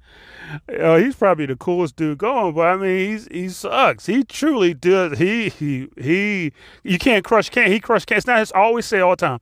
Uh, 0.69 0.97
he's 0.97 1.17
probably 1.17 1.47
the 1.47 1.57
coolest 1.57 1.97
dude 1.97 2.19
going, 2.19 2.55
but 2.55 2.67
I 2.67 2.77
mean, 2.77 3.11
he's 3.11 3.29
he 3.31 3.49
sucks. 3.49 4.07
He 4.07 4.23
truly 4.23 4.75
does. 4.75 5.19
He 5.19 5.49
he 5.49 5.89
he. 5.97 6.53
You 6.83 6.99
can't 6.99 7.25
crush 7.25 7.51
can. 7.51 7.71
He 7.71 7.81
crushed 7.81 8.07
can. 8.07 8.19
It's 8.19 8.27
not 8.27 8.39
his. 8.39 8.53
I 8.53 8.61
always 8.61 8.87
say 8.87 9.01
all 9.01 9.13
the 9.13 9.17
time. 9.17 9.41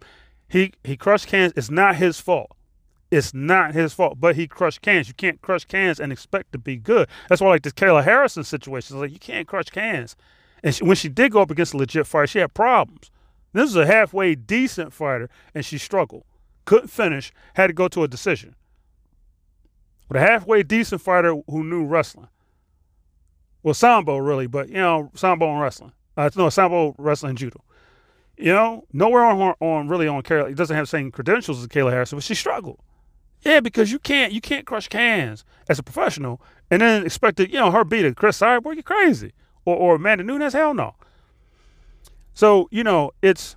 He 0.49 0.73
he 0.85 0.97
crushed 0.97 1.27
cans. 1.27 1.53
It's 1.57 1.71
not 1.71 1.97
his 1.97 2.21
fault. 2.21 2.57
It's 3.11 3.35
not 3.35 3.75
his 3.75 3.93
fault, 3.93 4.19
but 4.19 4.37
he 4.37 4.47
crushed 4.47 4.81
cans. 4.81 5.07
You 5.09 5.15
can't 5.15 5.41
crush 5.43 5.67
cans 5.67 6.01
and 6.01 6.11
expect 6.13 6.53
to 6.53 6.59
be 6.59 6.77
good. 6.77 7.09
That's 7.29 7.43
why, 7.43 7.49
like 7.49 7.63
this 7.63 7.75
Kayla 7.75 8.05
Harrison 8.05 8.43
situation, 8.43 8.97
it's 8.97 9.01
like 9.03 9.13
you 9.13 9.19
can't 9.19 9.47
crush 9.47 9.67
cans. 9.67 10.17
And 10.63 10.75
she, 10.75 10.83
when 10.83 10.97
she 10.97 11.09
did 11.11 11.33
go 11.33 11.43
up 11.43 11.51
against 11.51 11.75
a 11.75 11.77
legit 11.77 12.07
fighter, 12.07 12.27
she 12.27 12.39
had 12.39 12.55
problems. 12.55 13.11
This 13.53 13.71
is 13.71 13.77
a 13.77 13.87
halfway 13.87 14.35
decent 14.35 14.93
fighter, 14.93 15.29
and 15.55 15.65
she 15.65 15.79
struggled. 15.79 16.25
Couldn't 16.65 16.89
finish, 16.89 17.33
had 17.55 17.67
to 17.69 17.73
go 17.73 17.89
to 17.89 18.03
a 18.03 18.09
decision. 18.09 18.55
With 20.09 20.21
a 20.21 20.27
halfway 20.27 20.63
decent 20.63 21.01
fighter 21.01 21.35
who 21.49 21.65
knew 21.65 21.85
wrestling. 21.85 22.29
Well, 23.63 23.75
Sambo, 23.75 24.17
really, 24.19 24.47
but, 24.47 24.69
you 24.69 24.77
know, 24.77 25.11
Sambo 25.15 25.51
and 25.51 25.61
wrestling. 25.61 25.93
Uh, 26.17 26.31
no, 26.37 26.49
Sambo, 26.49 26.95
wrestling, 26.99 27.37
judo. 27.37 27.63
You 28.37 28.53
know, 28.53 28.85
nowhere 28.93 29.25
on, 29.25 29.55
on 29.61 29.89
really 29.89 30.09
on 30.09 30.23
Kayla. 30.23 30.49
He 30.49 30.55
doesn't 30.55 30.75
have 30.75 30.85
the 30.85 30.91
same 30.91 31.11
credentials 31.11 31.61
as 31.61 31.69
Kayla 31.69 31.93
Harrison, 31.93 32.17
but 32.17 32.25
she 32.25 32.35
struggled. 32.35 32.81
Yeah, 33.43 33.61
because 33.61 33.91
you 33.91 33.99
can't 33.99 34.33
you 34.33 34.41
can't 34.41 34.67
crush 34.67 34.89
cans 34.89 35.45
as 35.69 35.79
a 35.79 35.83
professional 35.83 36.41
and 36.71 36.81
then 36.81 37.05
expect 37.05 37.37
to, 37.39 37.51
you 37.51 37.59
know, 37.59 37.71
her 37.71 37.85
beat 37.85 38.05
a 38.05 38.15
Cris 38.15 38.41
Cyborg, 38.41 38.75
you're 38.75 38.83
crazy. 38.83 39.33
Or 39.65 39.77
or 39.77 39.95
Amanda 39.97 40.25
Nunes, 40.25 40.53
hell 40.53 40.75
no. 40.75 40.95
So, 42.35 42.69
you 42.71 42.85
know, 42.85 43.13
it's 43.21 43.57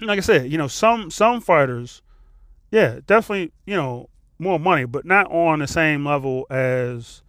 like 0.00 0.18
I 0.18 0.22
said, 0.22 0.50
you 0.50 0.58
know, 0.58 0.68
some 0.68 1.10
some 1.10 1.40
fighters, 1.40 2.02
yeah, 2.70 3.00
definitely, 3.06 3.52
you 3.66 3.76
know, 3.76 4.08
more 4.38 4.58
money, 4.58 4.84
but 4.84 5.04
not 5.04 5.30
on 5.30 5.60
the 5.60 5.66
same 5.66 6.04
level 6.04 6.46
as 6.50 7.22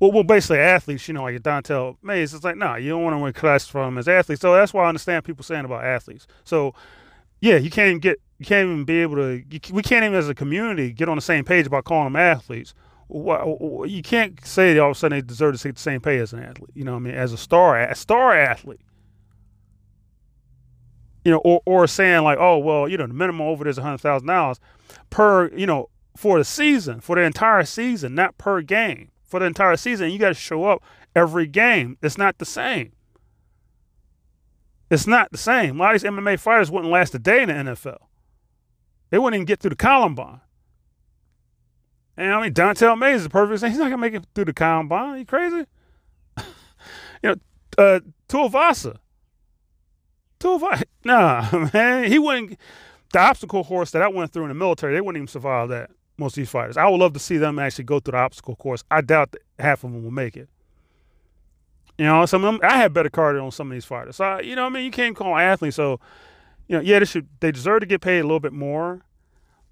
well, 0.00 0.12
well 0.12 0.22
basically 0.22 0.58
athletes, 0.58 1.08
you 1.08 1.14
know, 1.14 1.24
like 1.24 1.42
Don'Tale 1.42 1.98
Mayes. 2.02 2.34
It's 2.34 2.44
like, 2.44 2.56
nah, 2.56 2.76
you 2.76 2.90
don't 2.90 3.02
want 3.02 3.34
to 3.34 3.40
classify 3.40 3.84
them 3.84 3.98
as 3.98 4.08
athletes. 4.08 4.40
So 4.40 4.54
that's 4.54 4.72
why 4.72 4.84
I 4.84 4.88
understand 4.88 5.24
people 5.24 5.42
saying 5.42 5.64
about 5.64 5.84
athletes. 5.84 6.26
So 6.44 6.74
yeah, 7.40 7.56
you 7.56 7.70
can't 7.70 7.88
even 7.88 8.00
get 8.00 8.20
you 8.38 8.46
can't 8.46 8.66
even 8.66 8.84
be 8.84 9.02
able 9.02 9.16
to 9.16 9.42
you, 9.50 9.60
we 9.72 9.82
can't 9.82 10.04
even 10.04 10.14
as 10.14 10.28
a 10.28 10.34
community 10.34 10.92
get 10.92 11.08
on 11.08 11.16
the 11.16 11.22
same 11.22 11.44
page 11.44 11.66
about 11.66 11.84
calling 11.84 12.12
them 12.12 12.16
athletes. 12.16 12.74
You 13.10 14.02
can't 14.04 14.44
say 14.44 14.76
all 14.78 14.90
of 14.90 14.96
a 14.96 14.98
sudden 14.98 15.16
they 15.16 15.22
deserve 15.22 15.54
to 15.54 15.58
see 15.58 15.70
the 15.70 15.80
same 15.80 16.00
pay 16.00 16.18
as 16.18 16.34
an 16.34 16.40
athlete. 16.40 16.70
You 16.74 16.84
know 16.84 16.92
what 16.92 16.98
I 16.98 17.02
mean? 17.02 17.14
As 17.14 17.32
a 17.32 17.38
star, 17.38 17.80
a 17.80 17.94
star 17.94 18.36
athlete 18.36 18.82
you 21.28 21.34
know, 21.34 21.42
or, 21.44 21.60
or 21.66 21.86
saying 21.86 22.22
like, 22.24 22.38
oh, 22.40 22.56
well, 22.56 22.88
you 22.88 22.96
know, 22.96 23.06
the 23.06 23.12
minimum 23.12 23.42
over 23.42 23.62
there 23.62 23.70
is 23.70 23.78
$100,000 23.78 24.58
per, 25.10 25.48
you 25.54 25.66
know, 25.66 25.90
for 26.16 26.38
the 26.38 26.44
season, 26.44 27.00
for 27.00 27.16
the 27.16 27.22
entire 27.22 27.64
season, 27.64 28.14
not 28.14 28.38
per 28.38 28.62
game. 28.62 29.10
For 29.24 29.38
the 29.38 29.44
entire 29.44 29.76
season, 29.76 30.10
you 30.10 30.18
got 30.18 30.28
to 30.28 30.34
show 30.34 30.64
up 30.64 30.82
every 31.14 31.46
game. 31.46 31.98
It's 32.02 32.16
not 32.16 32.38
the 32.38 32.46
same. 32.46 32.92
It's 34.90 35.06
not 35.06 35.30
the 35.30 35.36
same. 35.36 35.78
A 35.78 35.82
lot 35.82 35.94
of 35.94 36.00
these 36.00 36.10
MMA 36.10 36.40
fighters 36.40 36.70
wouldn't 36.70 36.90
last 36.90 37.14
a 37.14 37.18
day 37.18 37.42
in 37.42 37.48
the 37.50 37.54
NFL. 37.72 37.98
They 39.10 39.18
wouldn't 39.18 39.36
even 39.36 39.44
get 39.44 39.60
through 39.60 39.70
the 39.70 39.76
Columbine. 39.76 40.40
And 42.16 42.32
I 42.32 42.40
mean, 42.40 42.54
Don'Tale 42.54 42.96
Mayes 42.96 43.16
is 43.16 43.24
the 43.24 43.28
perfect 43.28 43.52
example. 43.52 43.72
He's 43.72 43.78
not 43.78 43.90
gonna 43.90 43.98
make 43.98 44.14
it 44.14 44.24
through 44.34 44.46
the 44.46 44.54
Columbine. 44.54 45.10
Are 45.10 45.18
you 45.18 45.26
crazy? 45.26 45.66
you 46.38 46.44
know, 47.22 47.34
uh, 47.76 48.00
Tuivasa 48.30 48.96
Two 50.38 50.58
five. 50.58 50.84
Nah, 51.04 51.70
man. 51.72 52.10
He 52.10 52.18
wouldn't. 52.18 52.58
The 53.12 53.20
obstacle 53.20 53.64
course 53.64 53.92
that 53.92 54.02
I 54.02 54.08
went 54.08 54.32
through 54.32 54.42
in 54.42 54.48
the 54.48 54.54
military, 54.54 54.92
they 54.92 55.00
wouldn't 55.00 55.16
even 55.16 55.28
survive 55.28 55.70
that. 55.70 55.90
Most 56.18 56.32
of 56.32 56.42
these 56.42 56.50
fighters. 56.50 56.76
I 56.76 56.88
would 56.88 56.98
love 56.98 57.12
to 57.12 57.20
see 57.20 57.36
them 57.36 57.60
actually 57.60 57.84
go 57.84 58.00
through 58.00 58.12
the 58.12 58.18
obstacle 58.18 58.56
course. 58.56 58.82
I 58.90 59.02
doubt 59.02 59.30
that 59.32 59.42
half 59.60 59.84
of 59.84 59.92
them 59.92 60.02
will 60.02 60.10
make 60.10 60.36
it. 60.36 60.48
You 61.96 62.06
know, 62.06 62.26
some 62.26 62.44
of 62.44 62.52
them. 62.52 62.68
I 62.68 62.76
had 62.76 62.92
better 62.92 63.08
cardio 63.08 63.44
on 63.44 63.52
some 63.52 63.70
of 63.70 63.74
these 63.74 63.84
fighters. 63.84 64.16
So 64.16 64.40
you 64.40 64.56
know, 64.56 64.66
I 64.66 64.68
mean, 64.68 64.84
you 64.84 64.90
can't 64.90 65.14
call 65.14 65.36
athletes. 65.36 65.76
So, 65.76 66.00
you 66.66 66.76
know, 66.76 66.82
yeah, 66.82 66.98
they 66.98 67.04
should. 67.04 67.28
They 67.38 67.52
deserve 67.52 67.80
to 67.80 67.86
get 67.86 68.00
paid 68.00 68.18
a 68.18 68.24
little 68.24 68.40
bit 68.40 68.52
more. 68.52 69.02